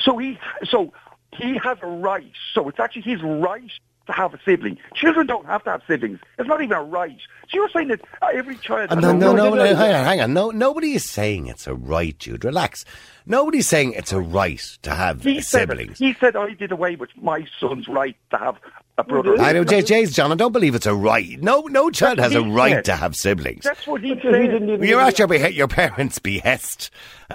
So 0.00 0.18
he, 0.18 0.38
so 0.64 0.92
he 1.32 1.58
has 1.64 1.78
a 1.82 1.86
right. 1.86 2.32
So 2.54 2.68
it's 2.68 2.78
actually 2.78 3.02
his 3.02 3.22
right 3.22 3.70
to 4.08 4.12
have 4.12 4.34
a 4.34 4.40
sibling. 4.44 4.76
Children 4.94 5.26
don't 5.26 5.46
have 5.46 5.62
to 5.64 5.70
have 5.70 5.82
siblings. 5.86 6.18
It's 6.38 6.48
not 6.48 6.60
even 6.60 6.76
a 6.76 6.82
right. 6.82 7.16
So 7.48 7.54
you're 7.58 7.68
saying 7.70 7.88
that 7.88 8.00
uh, 8.20 8.26
every 8.34 8.56
child. 8.56 8.90
No, 8.90 9.12
no, 9.12 9.32
no, 9.34 9.54
no, 9.54 9.64
hang 9.64 9.94
on, 9.94 10.04
hang 10.04 10.20
on. 10.20 10.32
No, 10.34 10.50
nobody 10.50 10.92
is 10.94 11.08
saying 11.08 11.46
it's 11.46 11.66
a 11.66 11.74
right, 11.74 12.18
Jude. 12.18 12.44
Relax. 12.44 12.84
Nobody's 13.26 13.68
saying 13.68 13.92
it's 13.92 14.12
a 14.12 14.20
right 14.20 14.60
to 14.82 14.90
have 14.94 15.22
He 15.22 15.40
said, 15.40 15.70
it. 15.70 15.70
siblings. 15.70 15.98
he 15.98 16.14
said 16.14 16.34
I 16.36 16.54
did 16.54 16.72
away 16.72 16.96
with 16.96 17.10
my 17.20 17.46
son's 17.60 17.86
right 17.88 18.16
to 18.30 18.38
have 18.38 18.56
a 18.98 19.04
brother. 19.04 19.40
I 19.40 19.52
know, 19.52 19.64
Jay, 19.64 19.80
Jay's 19.82 20.12
John. 20.14 20.32
I 20.32 20.34
don't 20.34 20.52
believe 20.52 20.74
it's 20.74 20.86
a 20.86 20.94
right. 20.94 21.40
No, 21.40 21.62
no 21.62 21.88
child 21.90 22.18
has 22.18 22.34
a 22.34 22.42
right 22.42 22.72
said. 22.74 22.84
to 22.86 22.96
have 22.96 23.14
siblings. 23.14 23.64
That's 23.64 23.86
what 23.86 24.02
he 24.02 24.14
he 24.14 24.20
said. 24.20 24.82
You're 24.82 25.00
at 25.00 25.18
your 25.18 25.28
behe- 25.28 25.54
your 25.54 25.68
parents' 25.68 26.18
behest, 26.18 26.90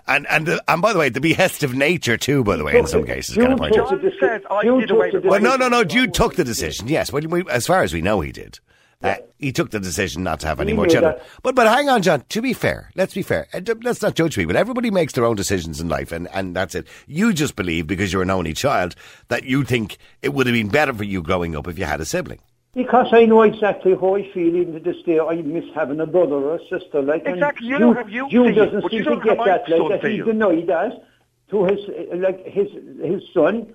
and 0.07 0.27
and 0.29 0.49
uh, 0.49 0.59
and 0.67 0.81
by 0.81 0.93
the 0.93 0.99
way, 0.99 1.09
the 1.09 1.21
behest 1.21 1.63
of 1.63 1.73
nature 1.73 2.17
too. 2.17 2.43
By 2.43 2.57
the 2.57 2.63
way, 2.63 2.77
in 2.77 2.85
some 2.87 3.05
cases, 3.05 3.35
You 3.37 3.43
can 3.43 3.53
I 3.53 3.57
point 3.57 3.77
out? 3.77 3.89
the 3.89 3.97
John 4.09 4.11
said 4.19 4.41
I 4.51 4.63
did 4.63 4.87
took 4.87 4.97
away 4.97 5.11
the 5.11 5.17
with 5.17 5.25
Well, 5.25 5.41
no, 5.41 5.55
no, 5.55 5.69
no. 5.69 5.83
Jude 5.83 6.13
took 6.13 6.35
the 6.35 6.43
decision. 6.43 6.87
Yes, 6.87 7.11
well, 7.13 7.23
we, 7.27 7.43
as 7.49 7.65
far 7.65 7.81
as 7.83 7.93
we 7.93 8.01
know, 8.01 8.21
he 8.21 8.31
did. 8.31 8.59
Uh, 9.03 9.15
he 9.37 9.51
took 9.51 9.69
the 9.71 9.79
decision 9.79 10.23
not 10.23 10.39
to 10.39 10.47
have 10.47 10.61
any 10.61 10.71
He 10.71 10.75
more 10.77 10.87
children. 10.87 11.15
that- 11.15 11.25
But 11.43 11.55
but 11.55 11.67
hang 11.67 11.89
on, 11.89 12.01
John. 12.01 12.23
To 12.29 12.41
be 12.41 12.53
fair, 12.53 12.89
let's 12.95 13.13
be 13.13 13.21
fair. 13.21 13.47
Uh, 13.53 13.59
Let's 13.83 14.01
not 14.01 14.15
judge 14.15 14.35
people. 14.35 14.55
Everybody 14.55 14.91
makes 14.91 15.11
their 15.13 15.25
own 15.25 15.35
decisions 15.35 15.81
in 15.81 15.89
life, 15.89 16.11
and, 16.13 16.29
and 16.33 16.55
that's 16.55 16.73
it. 16.73 16.87
You 17.05 17.33
just 17.33 17.55
believe 17.57 17.85
because 17.85 18.13
you're 18.13 18.21
an 18.21 18.29
only 18.29 18.53
child 18.53 18.95
that 19.27 19.43
you 19.43 19.65
think 19.65 19.97
it 20.21 20.33
would 20.33 20.47
have 20.47 20.53
been 20.53 20.69
better 20.69 20.93
for 20.93 21.03
you 21.03 21.21
growing 21.21 21.55
up 21.55 21.67
if 21.67 21.77
you 21.77 21.83
had 21.85 21.99
a 21.99 22.05
sibling. 22.05 22.39
Because 22.73 23.07
I 23.11 23.25
know 23.25 23.41
exactly 23.43 23.93
how 23.93 24.15
I 24.15 24.31
feel 24.31 24.55
even 24.55 24.73
to 24.73 24.79
this 24.79 24.95
day. 25.05 25.19
I 25.19 25.35
miss 25.41 25.65
having 25.75 25.99
a 25.99 26.07
brother 26.07 26.35
or 26.35 26.55
a 26.55 26.59
sister. 26.69 27.01
Like 27.01 27.23
and 27.25 27.35
Exactly, 27.35 27.67
you 27.67 27.77
Jude- 27.77 27.81
know 27.81 27.93
how 27.93 28.07
you 28.07 28.29
Jude 28.29 28.55
feel, 28.55 28.65
doesn't 28.65 28.81
but 28.81 28.89
seem 28.91 28.97
you 28.99 29.03
to 29.03 29.09
don't 29.11 29.23
get 29.23 29.37
have 29.37 29.45
that. 29.45 29.69
my 29.69 29.75
Like 29.75 29.81
son 29.81 29.89
that 30.01 30.09
he 30.09 30.17
feel. 30.17 30.25
denied 30.25 30.67
that 30.67 31.03
to 31.51 31.65
his 31.65 31.79
uh, 31.89 32.15
like 32.15 32.45
his 32.47 32.67
his 33.03 33.21
son, 33.33 33.73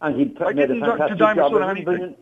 and 0.00 0.16
he 0.16 0.34
I 0.40 0.52
made 0.52 0.64
a 0.64 0.66
didn't 0.68 0.80
fantastic 0.80 1.18
deny 1.18 1.34
my 1.34 1.48
job 1.48 2.14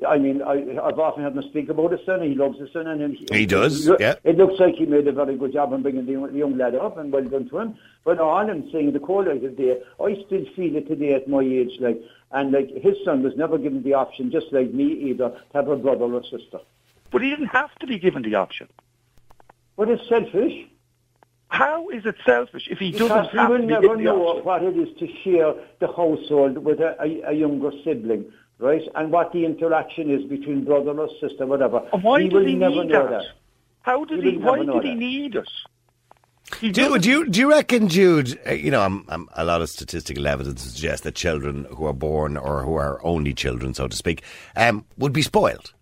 son 0.00 0.08
of 0.08 0.20
him 0.20 0.24
anything. 0.24 0.42
bringing- 0.46 0.46
I 0.50 0.58
mean, 0.58 0.78
I, 0.78 0.86
I've 0.86 0.98
often 0.98 1.22
had 1.24 1.36
him 1.36 1.42
speak 1.50 1.68
about 1.68 1.92
his 1.92 2.00
son. 2.06 2.20
and 2.20 2.30
He 2.30 2.34
loves 2.34 2.58
his 2.58 2.72
son, 2.72 2.86
and 2.86 3.16
he, 3.16 3.26
He 3.32 3.46
does, 3.46 3.86
it, 3.88 4.00
yeah. 4.00 4.14
It 4.24 4.36
looks 4.36 4.60
like 4.60 4.74
he 4.74 4.86
made 4.86 5.06
a 5.08 5.12
very 5.12 5.36
good 5.36 5.52
job 5.52 5.72
in 5.72 5.82
bringing 5.82 6.06
the 6.06 6.12
young, 6.12 6.32
the 6.32 6.38
young 6.38 6.56
lad 6.58 6.74
up, 6.74 6.98
and 6.98 7.12
well 7.12 7.24
done 7.24 7.48
to 7.48 7.58
him. 7.58 7.74
But 8.04 8.18
all 8.20 8.36
I'm 8.38 8.70
saying, 8.70 8.92
the 8.92 9.00
cold 9.00 9.26
light 9.26 9.42
of 9.44 9.56
day, 9.56 9.80
I 10.00 10.22
still 10.26 10.44
feel 10.54 10.76
it 10.76 10.88
today 10.88 11.14
at 11.14 11.28
my 11.28 11.40
age, 11.40 11.72
like, 11.80 12.00
and 12.32 12.52
like 12.52 12.68
his 12.74 12.96
son 13.04 13.22
was 13.22 13.36
never 13.36 13.58
given 13.58 13.82
the 13.82 13.94
option, 13.94 14.30
just 14.30 14.52
like 14.52 14.72
me 14.74 14.84
either, 15.10 15.30
to 15.30 15.36
have 15.54 15.68
a 15.68 15.76
brother 15.76 16.04
or 16.04 16.22
sister. 16.24 16.58
But 17.10 17.22
he 17.22 17.30
didn't 17.30 17.46
have 17.48 17.74
to 17.76 17.86
be 17.86 17.98
given 17.98 18.22
the 18.22 18.34
option. 18.34 18.68
But 19.76 19.88
it's 19.88 20.08
selfish. 20.08 20.66
How 21.48 21.88
is 21.90 22.04
it 22.04 22.16
selfish 22.26 22.66
if 22.68 22.78
he 22.78 22.90
Because 22.90 23.08
doesn't 23.08 23.30
he 23.30 23.36
have 23.38 23.50
will 23.50 23.58
to 23.58 23.66
never 23.66 23.88
get 23.88 23.96
the 23.98 24.02
know 24.02 24.26
option? 24.28 24.44
what 24.44 24.62
it 24.64 24.76
is 24.76 24.88
to 24.98 25.06
share 25.22 25.54
the 25.78 25.86
household 25.86 26.58
with 26.58 26.80
a, 26.80 26.96
a, 27.00 27.30
a 27.30 27.32
younger 27.32 27.70
sibling, 27.84 28.24
right? 28.58 28.82
And 28.94 29.10
what 29.12 29.32
the 29.32 29.44
interaction 29.44 30.10
is 30.10 30.24
between 30.24 30.64
brother 30.64 30.98
or 30.98 31.08
sister, 31.20 31.46
whatever. 31.46 31.82
And 31.92 32.02
why 32.02 32.22
he 32.22 32.28
does 32.28 32.34
will 32.40 32.46
he 32.46 32.54
never 32.54 32.74
need 32.84 32.88
know 32.92 33.02
that? 33.04 33.10
that. 33.10 33.24
How 33.82 34.04
did 34.04 34.24
He 34.24 34.32
he? 34.32 34.36
Why 34.38 34.58
never 34.60 34.80
did 34.80 34.84
he 34.84 34.90
that. 34.90 34.96
need 34.96 35.36
us? 35.36 35.46
Do, 36.60 36.98
do 36.98 37.10
you 37.10 37.28
do 37.28 37.40
you 37.40 37.50
reckon, 37.50 37.88
Jude? 37.88 38.38
uh, 38.46 38.52
You 38.52 38.70
know, 38.70 38.80
I'm, 38.82 39.04
I'm, 39.08 39.28
a 39.34 39.44
lot 39.44 39.62
of 39.62 39.68
statistical 39.68 40.28
evidence 40.28 40.62
suggests 40.62 41.02
that 41.02 41.16
children 41.16 41.66
who 41.70 41.86
are 41.86 41.92
born 41.92 42.36
or 42.36 42.62
who 42.62 42.74
are 42.76 43.04
only 43.04 43.34
children, 43.34 43.74
so 43.74 43.88
to 43.88 43.96
speak, 43.96 44.22
um, 44.54 44.84
would 44.96 45.12
be 45.12 45.22
spoiled. 45.22 45.72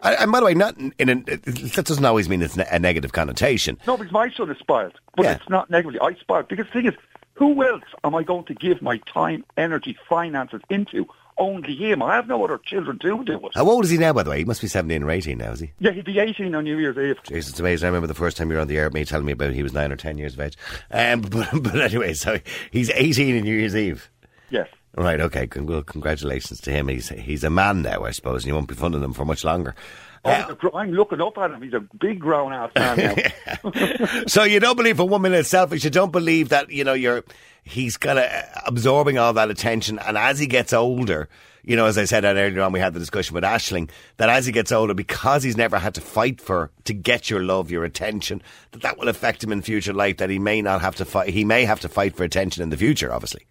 I- 0.00 0.14
And 0.14 0.30
by 0.30 0.38
the 0.40 0.46
way, 0.46 0.54
not 0.54 0.78
in, 0.78 0.94
in 1.00 1.08
an, 1.08 1.24
that 1.24 1.84
doesn't 1.86 2.04
always 2.04 2.28
mean 2.28 2.40
it's 2.40 2.56
a 2.56 2.78
negative 2.78 3.12
connotation. 3.12 3.78
No, 3.86 3.96
because 3.96 4.12
my 4.12 4.30
son 4.30 4.48
is 4.50 4.58
spoiled, 4.58 4.94
but 5.16 5.24
Yeah. 5.24 5.32
it's 5.34 5.48
not 5.48 5.68
negatively. 5.70 5.98
I 6.00 6.14
spoiled 6.20 6.46
because 6.46 6.66
the 6.66 6.72
thing 6.72 6.86
is, 6.86 6.94
who 7.34 7.60
else 7.66 7.82
am 8.04 8.14
I 8.14 8.22
going 8.22 8.44
to 8.44 8.54
give 8.54 8.80
my 8.82 8.98
time, 9.12 9.44
energy, 9.56 9.96
finances 10.08 10.60
into? 10.70 11.04
Only 11.38 11.74
him. 11.74 12.02
I 12.02 12.16
have 12.16 12.28
no 12.28 12.44
other 12.44 12.58
children 12.58 12.98
to 12.98 13.24
do 13.24 13.46
it. 13.46 13.52
How 13.54 13.68
old 13.68 13.84
is 13.84 13.90
he 13.90 13.98
now, 13.98 14.12
by 14.12 14.22
the 14.22 14.30
way? 14.30 14.38
He 14.38 14.44
must 14.44 14.60
be 14.60 14.68
17 14.68 15.02
or 15.02 15.10
18 15.10 15.38
now, 15.38 15.52
is 15.52 15.60
he? 15.60 15.72
Yeah, 15.78 15.92
he'd 15.92 16.04
be 16.04 16.18
18 16.18 16.54
on 16.54 16.64
New 16.64 16.78
Year's 16.78 16.98
Eve. 16.98 17.22
Jeez, 17.24 17.48
it's 17.48 17.60
amazing. 17.60 17.86
I 17.86 17.88
remember 17.88 18.06
the 18.06 18.14
first 18.14 18.36
time 18.36 18.50
you 18.50 18.56
were 18.56 18.60
on 18.60 18.68
the 18.68 18.76
air, 18.76 18.90
me 18.90 19.04
telling 19.04 19.26
me 19.26 19.32
about 19.32 19.52
he 19.52 19.62
was 19.62 19.72
9 19.72 19.90
or 19.90 19.96
10 19.96 20.18
years 20.18 20.34
of 20.34 20.40
age. 20.40 20.56
Um, 20.90 21.20
but, 21.30 21.48
but 21.62 21.80
anyway, 21.80 22.14
so 22.14 22.38
he's 22.70 22.90
18 22.90 23.38
on 23.38 23.42
New 23.44 23.56
Year's 23.56 23.76
Eve. 23.76 24.10
Yes. 24.50 24.68
Right, 24.96 25.20
okay. 25.20 25.48
Well, 25.56 25.82
congratulations 25.82 26.60
to 26.62 26.72
him. 26.72 26.88
He's 26.88 27.10
he's 27.10 27.44
a 27.44 27.50
man 27.50 27.82
now, 27.82 28.04
I 28.04 28.10
suppose, 28.10 28.42
and 28.42 28.48
you 28.48 28.54
won't 28.54 28.66
be 28.66 28.74
funding 28.74 29.02
him 29.02 29.12
for 29.12 29.24
much 29.24 29.44
longer. 29.44 29.76
He's 30.24 30.48
a 30.50 30.54
gr- 30.54 30.68
I'm 30.74 30.92
looking 30.92 31.20
up 31.20 31.38
at 31.38 31.50
him. 31.50 31.62
He's 31.62 31.72
a 31.72 31.80
big 31.80 32.20
grown 32.20 32.52
ass 32.52 32.70
man 32.74 33.16
now. 33.64 34.24
so 34.26 34.42
you 34.44 34.60
don't 34.60 34.76
believe 34.76 34.98
for 34.98 35.08
one 35.08 35.22
minute 35.22 35.38
it's 35.38 35.48
selfish. 35.48 35.82
You 35.82 35.90
don't 35.90 36.12
believe 36.12 36.50
that 36.50 36.70
you 36.70 36.84
know 36.84 36.92
you're 36.92 37.24
he's 37.62 37.96
kind 37.96 38.18
of 38.18 38.30
absorbing 38.66 39.16
all 39.18 39.32
that 39.32 39.50
attention, 39.50 39.98
and 39.98 40.18
as 40.18 40.38
he 40.38 40.46
gets 40.46 40.72
older, 40.74 41.28
you 41.62 41.76
know, 41.76 41.86
as 41.86 41.96
I 41.96 42.04
said 42.04 42.24
earlier 42.24 42.60
on, 42.62 42.72
we 42.72 42.80
had 42.80 42.94
the 42.94 42.98
discussion 43.00 43.34
with 43.34 43.44
Ashling 43.44 43.90
that 44.18 44.28
as 44.28 44.46
he 44.46 44.52
gets 44.52 44.72
older, 44.72 44.92
because 44.94 45.42
he's 45.42 45.56
never 45.56 45.78
had 45.78 45.94
to 45.94 46.00
fight 46.00 46.40
for 46.40 46.70
to 46.84 46.92
get 46.92 47.30
your 47.30 47.42
love, 47.42 47.70
your 47.70 47.84
attention, 47.84 48.42
that 48.72 48.82
that 48.82 48.98
will 48.98 49.08
affect 49.08 49.42
him 49.42 49.52
in 49.52 49.62
future 49.62 49.92
life. 49.92 50.18
That 50.18 50.30
he 50.30 50.38
may 50.38 50.60
not 50.60 50.80
have 50.82 50.96
to 50.96 51.04
fight. 51.04 51.30
He 51.30 51.44
may 51.44 51.64
have 51.64 51.80
to 51.80 51.88
fight 51.88 52.14
for 52.14 52.24
attention 52.24 52.62
in 52.62 52.68
the 52.70 52.76
future, 52.76 53.12
obviously. 53.12 53.46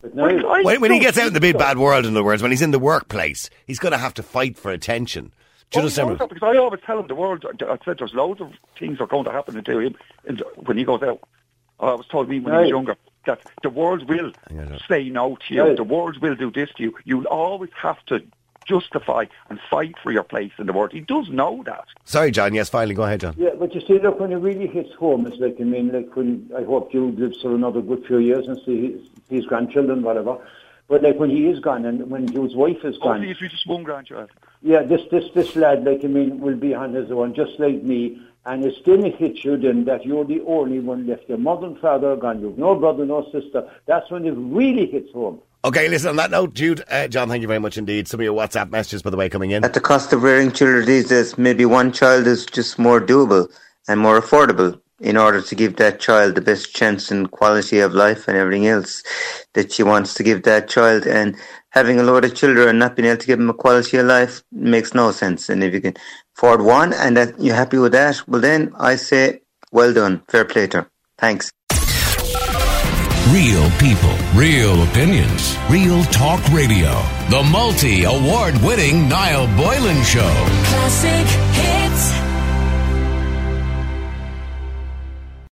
But 0.00 0.16
now, 0.16 0.62
When, 0.64 0.80
when 0.80 0.90
he 0.90 0.98
gets 0.98 1.16
out 1.16 1.28
in 1.28 1.32
the 1.34 1.40
big 1.40 1.56
bad 1.56 1.78
world, 1.78 2.04
in 2.04 2.12
other 2.12 2.24
words, 2.24 2.42
when 2.42 2.50
he's 2.50 2.62
in 2.62 2.72
the 2.72 2.78
workplace, 2.80 3.48
he's 3.66 3.78
going 3.78 3.92
to 3.92 3.98
have 3.98 4.14
to 4.14 4.22
fight 4.22 4.56
for 4.58 4.72
attention. 4.72 5.32
Do 5.72 5.80
you 5.80 5.86
Oh, 5.86 5.88
he 5.88 6.00
understand? 6.00 6.08
knows 6.10 6.18
that 6.18 6.28
because 6.28 6.54
I 6.54 6.58
always 6.58 6.80
tell 6.86 6.98
him 7.00 7.06
the 7.06 7.14
world. 7.14 7.44
I 7.62 7.78
said 7.84 7.98
there's 7.98 8.14
loads 8.14 8.40
of 8.40 8.52
things 8.78 9.00
are 9.00 9.06
going 9.06 9.24
to 9.24 9.32
happen 9.32 9.62
to 9.62 9.78
him 9.78 9.94
and 10.26 10.42
when 10.56 10.76
he 10.78 10.84
goes 10.84 11.02
out. 11.02 11.20
I 11.80 11.94
was 11.94 12.06
told 12.06 12.28
me 12.28 12.38
when 12.38 12.54
he 12.54 12.60
was 12.60 12.68
younger 12.70 12.96
that 13.26 13.40
the 13.62 13.70
world 13.70 14.08
will 14.08 14.32
say 14.88 15.08
no 15.08 15.36
to 15.48 15.54
you. 15.54 15.62
Right. 15.64 15.76
The 15.76 15.82
world 15.84 16.18
will 16.18 16.34
do 16.36 16.50
this 16.50 16.70
to 16.76 16.82
you. 16.84 16.94
You'll 17.04 17.26
always 17.26 17.70
have 17.80 18.04
to 18.06 18.20
justify 18.64 19.24
and 19.50 19.58
fight 19.68 19.94
for 20.02 20.12
your 20.12 20.22
place 20.22 20.52
in 20.58 20.66
the 20.66 20.72
world. 20.72 20.92
He 20.92 21.00
does 21.00 21.28
know 21.30 21.62
that. 21.66 21.84
Sorry, 22.04 22.30
John. 22.30 22.54
Yes, 22.54 22.68
finally, 22.68 22.94
go 22.94 23.02
ahead, 23.02 23.20
John. 23.20 23.34
Yeah, 23.36 23.50
but 23.58 23.74
you 23.74 23.80
see, 23.80 23.98
look, 23.98 24.20
when 24.20 24.30
it 24.30 24.36
really 24.36 24.68
hits 24.68 24.92
home, 24.94 25.26
it's 25.26 25.38
like, 25.38 25.56
I 25.60 25.64
mean, 25.64 25.90
like 25.92 26.14
when, 26.14 26.48
I 26.56 26.62
hope 26.62 26.92
Jude 26.92 27.18
lives 27.18 27.40
for 27.42 27.52
another 27.54 27.80
good 27.80 28.04
few 28.06 28.18
years 28.18 28.46
and 28.46 28.60
see 28.64 28.92
his, 28.92 29.00
his 29.28 29.46
grandchildren, 29.46 30.02
whatever. 30.02 30.38
But 30.92 31.02
like 31.02 31.18
when 31.18 31.30
he 31.30 31.46
is 31.46 31.58
gone 31.58 31.86
and 31.86 32.10
when 32.10 32.26
Jude's 32.30 32.54
wife 32.54 32.84
is 32.84 32.98
gone. 32.98 33.20
gone, 33.20 33.20
please, 33.22 33.40
we 33.40 33.48
just 33.48 33.66
one 33.66 33.82
grandchild. 33.82 34.28
yeah, 34.60 34.82
this, 34.82 35.00
this, 35.10 35.24
this 35.34 35.56
lad, 35.56 35.84
like, 35.84 36.04
I 36.04 36.06
mean, 36.06 36.38
will 36.38 36.54
be 36.54 36.74
on 36.74 36.92
his 36.92 37.10
own, 37.10 37.34
just 37.34 37.58
like 37.58 37.82
me. 37.82 38.20
And 38.44 38.62
it's 38.62 38.76
then 38.84 39.06
it 39.06 39.16
hits 39.16 39.42
you 39.42 39.56
then 39.56 39.86
that 39.86 40.04
you're 40.04 40.26
the 40.26 40.42
only 40.42 40.80
one 40.80 41.06
left. 41.06 41.30
Your 41.30 41.38
mother 41.38 41.68
and 41.68 41.78
father 41.78 42.10
are 42.10 42.16
gone. 42.16 42.42
You've 42.42 42.58
no 42.58 42.74
brother, 42.74 43.06
no 43.06 43.24
sister. 43.32 43.70
That's 43.86 44.10
when 44.10 44.26
it 44.26 44.32
really 44.32 44.84
hits 44.84 45.10
home. 45.14 45.40
Okay, 45.64 45.88
listen, 45.88 46.10
on 46.10 46.16
that 46.16 46.30
note, 46.30 46.52
Jude, 46.52 46.84
uh, 46.90 47.08
John, 47.08 47.30
thank 47.30 47.40
you 47.40 47.48
very 47.48 47.60
much 47.60 47.78
indeed. 47.78 48.06
Some 48.06 48.20
of 48.20 48.24
your 48.24 48.36
WhatsApp 48.38 48.70
messages, 48.70 49.00
by 49.00 49.08
the 49.08 49.16
way, 49.16 49.30
coming 49.30 49.52
in. 49.52 49.64
At 49.64 49.72
the 49.72 49.80
cost 49.80 50.12
of 50.12 50.22
rearing 50.22 50.52
children 50.52 50.84
these 50.84 51.08
days, 51.08 51.38
maybe 51.38 51.64
one 51.64 51.92
child 51.92 52.26
is 52.26 52.44
just 52.44 52.78
more 52.78 53.00
doable 53.00 53.50
and 53.88 53.98
more 53.98 54.20
affordable 54.20 54.78
in 55.02 55.16
order 55.16 55.42
to 55.42 55.54
give 55.54 55.76
that 55.76 55.98
child 55.98 56.34
the 56.34 56.40
best 56.40 56.74
chance 56.74 57.10
and 57.10 57.30
quality 57.30 57.80
of 57.80 57.92
life 57.92 58.28
and 58.28 58.36
everything 58.36 58.68
else 58.68 59.02
that 59.54 59.72
she 59.72 59.82
wants 59.82 60.14
to 60.14 60.22
give 60.22 60.44
that 60.44 60.68
child. 60.68 61.06
And 61.06 61.36
having 61.70 61.98
a 61.98 62.04
load 62.04 62.24
of 62.24 62.34
children 62.34 62.68
and 62.68 62.78
not 62.78 62.94
being 62.94 63.08
able 63.08 63.18
to 63.18 63.26
give 63.26 63.38
them 63.38 63.50
a 63.50 63.54
quality 63.54 63.96
of 63.96 64.06
life 64.06 64.42
makes 64.52 64.94
no 64.94 65.10
sense. 65.10 65.48
And 65.48 65.64
if 65.64 65.74
you 65.74 65.80
can 65.80 65.94
afford 66.36 66.62
one 66.62 66.92
and 66.92 67.16
that 67.16 67.38
you're 67.40 67.56
happy 67.56 67.78
with 67.78 67.92
that, 67.92 68.22
well 68.28 68.40
then 68.40 68.72
I 68.78 68.94
say, 68.94 69.42
well 69.72 69.92
done, 69.92 70.22
fair 70.28 70.44
play 70.44 70.68
to 70.68 70.82
her. 70.82 70.90
Thanks. 71.18 71.50
Real 73.30 73.70
people, 73.78 74.14
real 74.34 74.82
opinions, 74.82 75.56
real 75.70 76.02
talk 76.04 76.40
radio. 76.50 76.92
The 77.30 77.42
multi 77.50 78.04
award 78.04 78.54
winning 78.62 79.08
Niall 79.08 79.46
Boylan 79.56 80.02
Show. 80.04 80.32
Classic 80.64 81.26
hits. 81.26 81.51